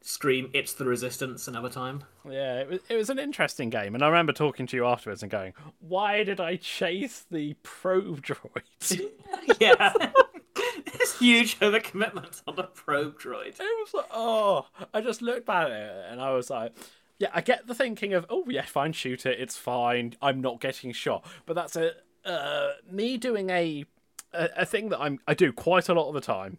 scream 0.00 0.50
"It's 0.52 0.72
the 0.74 0.84
resistance" 0.84 1.46
another 1.48 1.68
time. 1.68 2.04
Yeah, 2.28 2.60
it 2.60 2.68
was 2.68 2.80
it 2.88 2.96
was 2.96 3.10
an 3.10 3.18
interesting 3.18 3.70
game, 3.70 3.94
and 3.94 4.02
I 4.02 4.08
remember 4.08 4.32
talking 4.32 4.66
to 4.68 4.76
you 4.76 4.84
afterwards 4.86 5.22
and 5.22 5.30
going, 5.30 5.54
"Why 5.80 6.24
did 6.24 6.40
I 6.40 6.56
chase 6.56 7.24
the 7.30 7.54
probe 7.62 8.22
droids?" 8.22 9.00
it 9.00 9.12
yeah, 9.60 9.92
it's 10.92 11.18
huge 11.18 11.58
overcommitment 11.60 12.42
on 12.46 12.56
the 12.56 12.64
probe 12.64 13.18
droid. 13.18 13.48
It 13.48 13.60
was 13.60 13.94
like, 13.94 14.06
oh, 14.12 14.66
I 14.92 15.00
just 15.00 15.22
looked 15.22 15.48
at 15.48 15.70
it 15.70 16.06
and 16.10 16.20
I 16.20 16.32
was 16.32 16.50
like, 16.50 16.72
"Yeah, 17.18 17.28
I 17.32 17.40
get 17.40 17.66
the 17.66 17.74
thinking 17.74 18.12
of, 18.14 18.26
oh 18.30 18.44
yeah, 18.48 18.64
fine, 18.64 18.92
shoot 18.92 19.26
it, 19.26 19.40
it's 19.40 19.56
fine, 19.56 20.14
I'm 20.20 20.40
not 20.40 20.60
getting 20.60 20.92
shot." 20.92 21.24
But 21.46 21.54
that's 21.54 21.76
a 21.76 21.92
uh, 22.24 22.72
me 22.90 23.16
doing 23.16 23.50
a, 23.50 23.84
a 24.32 24.48
a 24.58 24.66
thing 24.66 24.90
that 24.90 25.00
I'm 25.00 25.20
I 25.26 25.34
do 25.34 25.52
quite 25.52 25.88
a 25.88 25.94
lot 25.94 26.08
of 26.08 26.14
the 26.14 26.20
time, 26.20 26.58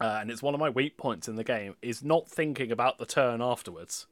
uh, 0.00 0.18
and 0.20 0.30
it's 0.30 0.42
one 0.42 0.54
of 0.54 0.60
my 0.60 0.70
weak 0.70 0.96
points 0.96 1.28
in 1.28 1.36
the 1.36 1.44
game 1.44 1.76
is 1.82 2.02
not 2.02 2.28
thinking 2.28 2.70
about 2.70 2.98
the 2.98 3.06
turn 3.06 3.40
afterwards. 3.42 4.06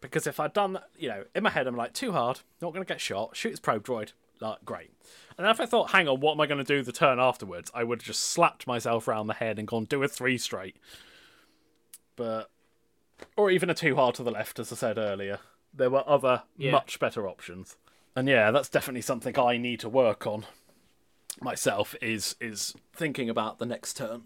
Because 0.00 0.26
if 0.26 0.40
I'd 0.40 0.54
done 0.54 0.72
that, 0.74 0.88
you 0.98 1.08
know, 1.10 1.24
in 1.34 1.42
my 1.42 1.50
head, 1.50 1.66
I'm 1.66 1.76
like, 1.76 1.92
two 1.92 2.12
hard, 2.12 2.40
not 2.62 2.72
going 2.72 2.82
to 2.82 2.88
get 2.88 3.02
shot, 3.02 3.36
shoot 3.36 3.50
his 3.50 3.60
probe 3.60 3.84
droid, 3.84 4.12
like, 4.40 4.64
great. 4.64 4.90
And 5.38 5.46
if 5.46 5.60
I 5.60 5.66
thought, 5.66 5.90
hang 5.90 6.08
on, 6.08 6.20
what 6.20 6.32
am 6.32 6.40
I 6.40 6.46
going 6.46 6.64
to 6.64 6.64
do 6.64 6.82
the 6.82 6.92
turn 6.92 7.18
afterwards? 7.18 7.70
I 7.74 7.84
would 7.84 8.00
have 8.02 8.06
just 8.06 8.22
slapped 8.22 8.66
myself 8.66 9.06
round 9.08 9.28
the 9.28 9.34
head 9.34 9.58
and 9.58 9.66
gone, 9.68 9.84
do 9.84 10.02
a 10.02 10.08
three 10.08 10.38
straight. 10.38 10.76
But, 12.16 12.50
or 13.36 13.50
even 13.50 13.70
a 13.70 13.74
two 13.74 13.96
hard 13.96 14.14
to 14.16 14.22
the 14.22 14.30
left, 14.30 14.58
as 14.58 14.72
I 14.72 14.76
said 14.76 14.98
earlier. 14.98 15.38
There 15.72 15.90
were 15.90 16.08
other, 16.08 16.42
Yeah. 16.56 16.72
much 16.72 16.98
better 16.98 17.28
options. 17.28 17.76
And 18.16 18.28
yeah, 18.28 18.50
that's 18.50 18.68
definitely 18.68 19.02
something 19.02 19.38
I 19.38 19.56
need 19.56 19.80
to 19.80 19.88
work 19.88 20.26
on 20.26 20.44
myself 21.40 21.94
is 22.02 22.34
is 22.40 22.74
thinking 22.92 23.30
about 23.30 23.58
the 23.58 23.66
next 23.66 23.96
turn. 23.96 24.24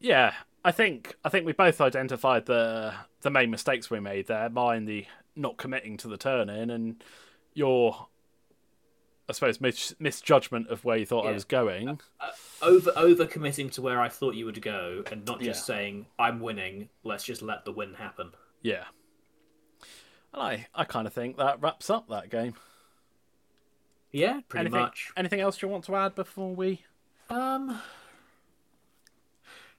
Yeah, 0.00 0.32
I 0.64 0.72
think 0.72 1.14
I 1.22 1.28
think 1.28 1.44
we 1.44 1.52
both 1.52 1.80
identified 1.80 2.46
the 2.46 2.94
the 3.20 3.30
main 3.30 3.50
mistakes 3.50 3.90
we 3.90 4.00
made 4.00 4.26
there. 4.26 4.48
Mine, 4.48 4.86
the 4.86 5.06
not 5.36 5.58
committing 5.58 5.98
to 5.98 6.08
the 6.08 6.16
turn 6.16 6.48
in, 6.48 6.70
and 6.70 7.04
your, 7.52 8.06
I 9.28 9.32
suppose, 9.32 9.60
mis- 9.60 9.94
misjudgment 9.98 10.68
of 10.68 10.84
where 10.84 10.96
you 10.96 11.04
thought 11.06 11.26
I 11.26 11.32
was 11.32 11.44
going. 11.44 12.00
Over 12.62 12.92
over 12.96 13.26
committing 13.26 13.70
to 13.70 13.82
where 13.82 14.00
I 14.00 14.08
thought 14.08 14.34
you 14.34 14.44
would 14.46 14.62
go, 14.62 15.02
and 15.10 15.24
not 15.24 15.40
just 15.40 15.68
Yeah. 15.68 15.74
saying 15.74 16.06
I'm 16.18 16.40
winning. 16.40 16.88
Let's 17.02 17.24
just 17.24 17.42
let 17.42 17.64
the 17.64 17.72
win 17.72 17.94
happen. 17.94 18.32
Yeah, 18.62 18.84
and 20.32 20.42
I 20.42 20.66
I 20.74 20.84
kind 20.84 21.06
of 21.06 21.12
think 21.12 21.36
that 21.38 21.60
wraps 21.60 21.90
up 21.90 22.08
that 22.08 22.30
game. 22.30 22.54
Yeah, 24.12 24.40
pretty 24.48 24.66
anything, 24.66 24.80
much. 24.80 25.10
Anything 25.16 25.40
else 25.40 25.60
you 25.60 25.68
want 25.68 25.84
to 25.86 25.96
add 25.96 26.14
before 26.14 26.54
we? 26.54 26.82
Um, 27.28 27.80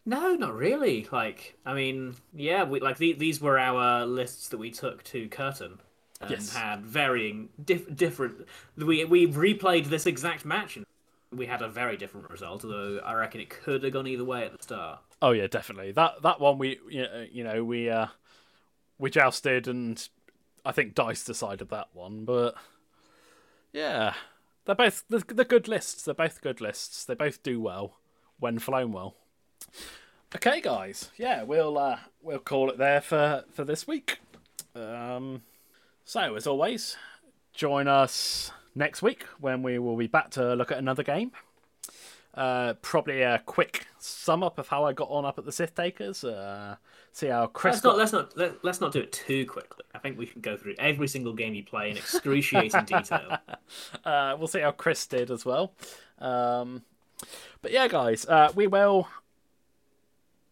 no, 0.06 0.36
not 0.36 0.54
really. 0.56 1.08
Like, 1.12 1.58
I 1.66 1.74
mean, 1.74 2.16
yeah, 2.34 2.64
we 2.64 2.80
like 2.80 2.98
the, 2.98 3.14
these 3.14 3.42
were 3.42 3.58
our 3.58 4.06
lists 4.06 4.50
that 4.50 4.58
we 4.58 4.72
took 4.72 5.04
to 5.06 5.28
Curtin 5.30 5.80
and 6.22 6.32
Yes. 6.32 6.56
had 6.56 6.86
varying, 6.86 7.50
diff- 7.64 7.94
different. 7.96 8.48
We 8.76 9.06
we 9.06 9.28
replayed 9.28 9.86
this 9.86 10.06
exact 10.06 10.46
match 10.46 10.78
and 10.78 10.86
we 11.32 11.46
had 11.46 11.62
a 11.62 11.68
very 11.70 11.98
different 11.98 12.30
result. 12.30 12.64
Although 12.64 13.00
I 13.00 13.14
reckon 13.14 13.42
it 13.42 13.50
could 13.50 13.84
have 13.84 13.94
gone 13.94 14.08
either 14.08 14.24
way 14.26 14.46
at 14.46 14.56
the 14.58 14.64
start. 14.64 15.00
Oh 15.22 15.32
yeah, 15.32 15.48
definitely. 15.48 15.92
That 15.92 16.22
that 16.24 16.40
one 16.40 16.58
we 16.58 16.80
you 16.90 17.44
know, 17.44 17.64
we 17.64 17.90
uh 17.90 18.08
we 18.98 19.10
jousted 19.10 19.68
and 19.68 20.08
I 20.66 20.72
think 20.72 20.96
dice 20.96 21.24
decided 21.24 21.70
that 21.70 21.88
one, 21.94 22.26
but 22.26 22.56
yeah, 23.74 24.14
they're 24.66 24.76
both 24.76 25.04
they're, 25.10 25.20
they're 25.28 25.46
good 25.46 25.68
lists. 25.68 26.04
They're 26.04 26.14
both 26.14 26.42
good 26.42 26.62
lists. 26.62 27.06
They 27.06 27.14
both 27.16 27.44
do 27.44 27.60
well 27.62 27.98
when 28.40 28.60
flown 28.60 28.92
well. 28.92 29.16
Okay, 30.36 30.60
guys. 30.62 31.10
Yeah, 31.18 31.44
we'll 31.44 31.78
uh, 31.78 32.00
we'll 32.22 32.40
call 32.40 32.70
it 32.70 32.78
there 32.78 33.02
for 33.02 33.44
for 33.54 33.64
this 33.64 33.88
week. 33.88 34.20
Um, 34.76 35.42
so 36.08 36.36
as 36.36 36.48
always, 36.48 36.96
join 37.54 37.88
us 37.90 38.52
next 38.74 39.02
week 39.02 39.24
when 39.42 39.62
we 39.62 39.78
will 39.78 39.98
be 39.98 40.08
back 40.08 40.30
to 40.32 40.54
look 40.56 40.72
at 40.72 40.78
another 40.78 41.04
game. 41.04 41.32
Uh, 42.34 42.74
probably 42.84 43.24
a 43.24 43.42
quick 43.46 43.88
sum 43.98 44.42
up 44.44 44.58
of 44.58 44.68
how 44.70 44.84
I 44.86 44.94
got 44.94 45.10
on 45.10 45.26
up 45.26 45.38
at 45.38 45.44
the 45.46 45.52
Sith 45.52 45.76
Takers. 45.76 46.24
Uh, 46.24 46.76
see 47.12 47.28
how 47.28 47.48
Chris 47.48 47.84
Let's 47.84 47.84
not 47.84 47.90
got- 47.92 47.98
let's 47.98 48.14
not 48.14 48.38
let, 48.38 48.64
let's 48.64 48.80
not 48.82 48.92
do 48.94 49.00
it 49.00 49.12
too 49.12 49.46
quickly. 49.48 49.84
I 49.94 49.98
think 49.98 50.18
we 50.18 50.28
should 50.28 50.42
go 50.42 50.56
through 50.56 50.76
every 50.80 51.08
single 51.10 51.34
game 51.34 51.54
you 51.56 51.64
play 51.64 51.90
in 51.92 51.98
excruciating 51.98 52.86
detail. 52.86 53.38
uh, 54.06 54.36
we'll 54.38 54.48
see 54.48 54.62
how 54.62 54.72
Chris 54.72 55.06
did 55.08 55.30
as 55.30 55.46
well. 55.46 55.74
Um, 56.20 56.84
but 57.62 57.72
yeah, 57.74 57.88
guys, 57.90 58.26
uh, 58.28 58.52
we 58.56 58.68
will 58.68 59.08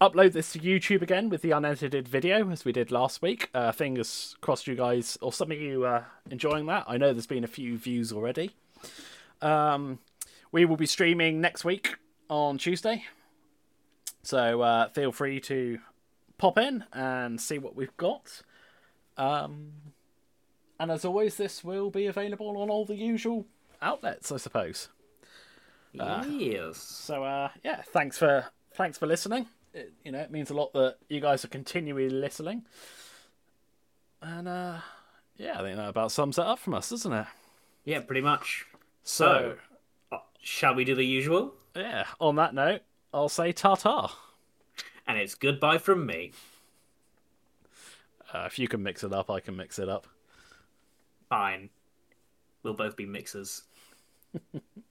upload 0.02 0.34
this 0.34 0.52
to 0.54 0.60
YouTube 0.60 1.02
again 1.02 1.30
with 1.30 1.42
the 1.42 1.52
unedited 1.52 2.08
video 2.08 2.50
as 2.52 2.66
we 2.66 2.72
did 2.72 2.92
last 2.92 3.22
week. 3.22 3.50
Uh, 3.54 3.72
fingers 3.72 4.36
crossed, 4.42 4.68
you 4.68 4.76
guys 4.76 5.18
or 5.22 5.32
some 5.32 5.52
of 5.52 5.60
you 5.60 5.86
uh, 5.86 6.04
enjoying 6.30 6.66
that. 6.66 6.86
I 6.88 6.98
know 6.98 7.14
there's 7.14 7.28
been 7.28 7.44
a 7.44 7.48
few 7.48 7.78
views 7.78 8.12
already. 8.12 8.52
Um, 9.42 10.00
we 10.52 10.66
will 10.66 10.78
be 10.78 10.86
streaming 10.86 11.42
next 11.42 11.64
week 11.64 11.96
on 12.30 12.58
Tuesday, 12.58 13.06
so 14.24 14.62
uh, 14.62 14.90
feel 14.90 15.12
free 15.12 15.40
to 15.42 15.80
pop 16.38 16.58
in 16.58 16.84
and 16.94 17.40
see 17.40 17.60
what 17.60 17.76
we've 17.76 17.96
got. 17.98 18.42
Um, 19.18 19.72
and 20.80 20.92
as 20.92 21.06
always, 21.06 21.36
this 21.36 21.64
will 21.64 21.90
be 21.90 22.08
available 22.08 22.58
on 22.58 22.70
all 22.70 22.86
the 22.86 22.96
usual 22.96 23.46
outlets, 23.82 24.32
I 24.32 24.38
suppose. 24.38 24.90
yes. 26.28 26.78
So 26.78 27.24
uh, 27.24 27.50
yeah, 27.64 27.82
thanks 27.82 28.18
for 28.18 28.48
thanks 28.74 28.98
for 28.98 29.08
listening. 29.08 29.48
It, 29.76 29.94
you 30.04 30.12
know, 30.12 30.20
it 30.20 30.32
means 30.32 30.50
a 30.50 30.54
lot 30.54 30.74
that 30.74 30.96
you 31.10 31.20
guys 31.20 31.44
are 31.46 31.50
continually 31.50 32.10
listening. 32.10 32.64
And 34.22 34.48
uh, 34.48 34.78
yeah, 35.38 35.60
I 35.60 35.62
think 35.64 35.76
that 35.78 35.90
about 35.90 36.12
sums 36.12 36.38
it 36.40 36.46
up 36.46 36.60
from 36.60 36.74
us, 36.74 36.90
doesn't 36.90 37.12
it? 37.14 37.28
Yeah, 37.84 38.00
pretty 38.00 38.22
much. 38.22 38.66
So 39.04 39.58
Uh, 40.12 40.18
Shall 40.42 40.74
we 40.76 40.86
do 40.86 40.96
the 40.96 41.04
usual? 41.06 41.54
yeah, 41.76 42.06
on 42.20 42.36
that 42.38 42.56
note, 42.56 42.82
I'll 43.14 43.30
say 43.30 43.52
ta 43.52 43.76
ta. 43.76 44.18
And 45.06 45.18
it's 45.20 45.36
goodbye 45.36 45.78
from 45.78 46.06
me. 46.06 46.32
Uh, 48.34 48.46
if 48.48 48.58
you 48.58 48.68
can 48.68 48.82
mix 48.82 49.04
it 49.04 49.14
up, 49.14 49.30
I 49.30 49.40
can 49.40 49.56
mix 49.56 49.78
it 49.78 49.88
up. 49.90 50.08
Fine. 51.30 51.70
We'll 52.64 52.74
both 52.74 52.96
be 52.96 53.06
mixers. 53.06 53.64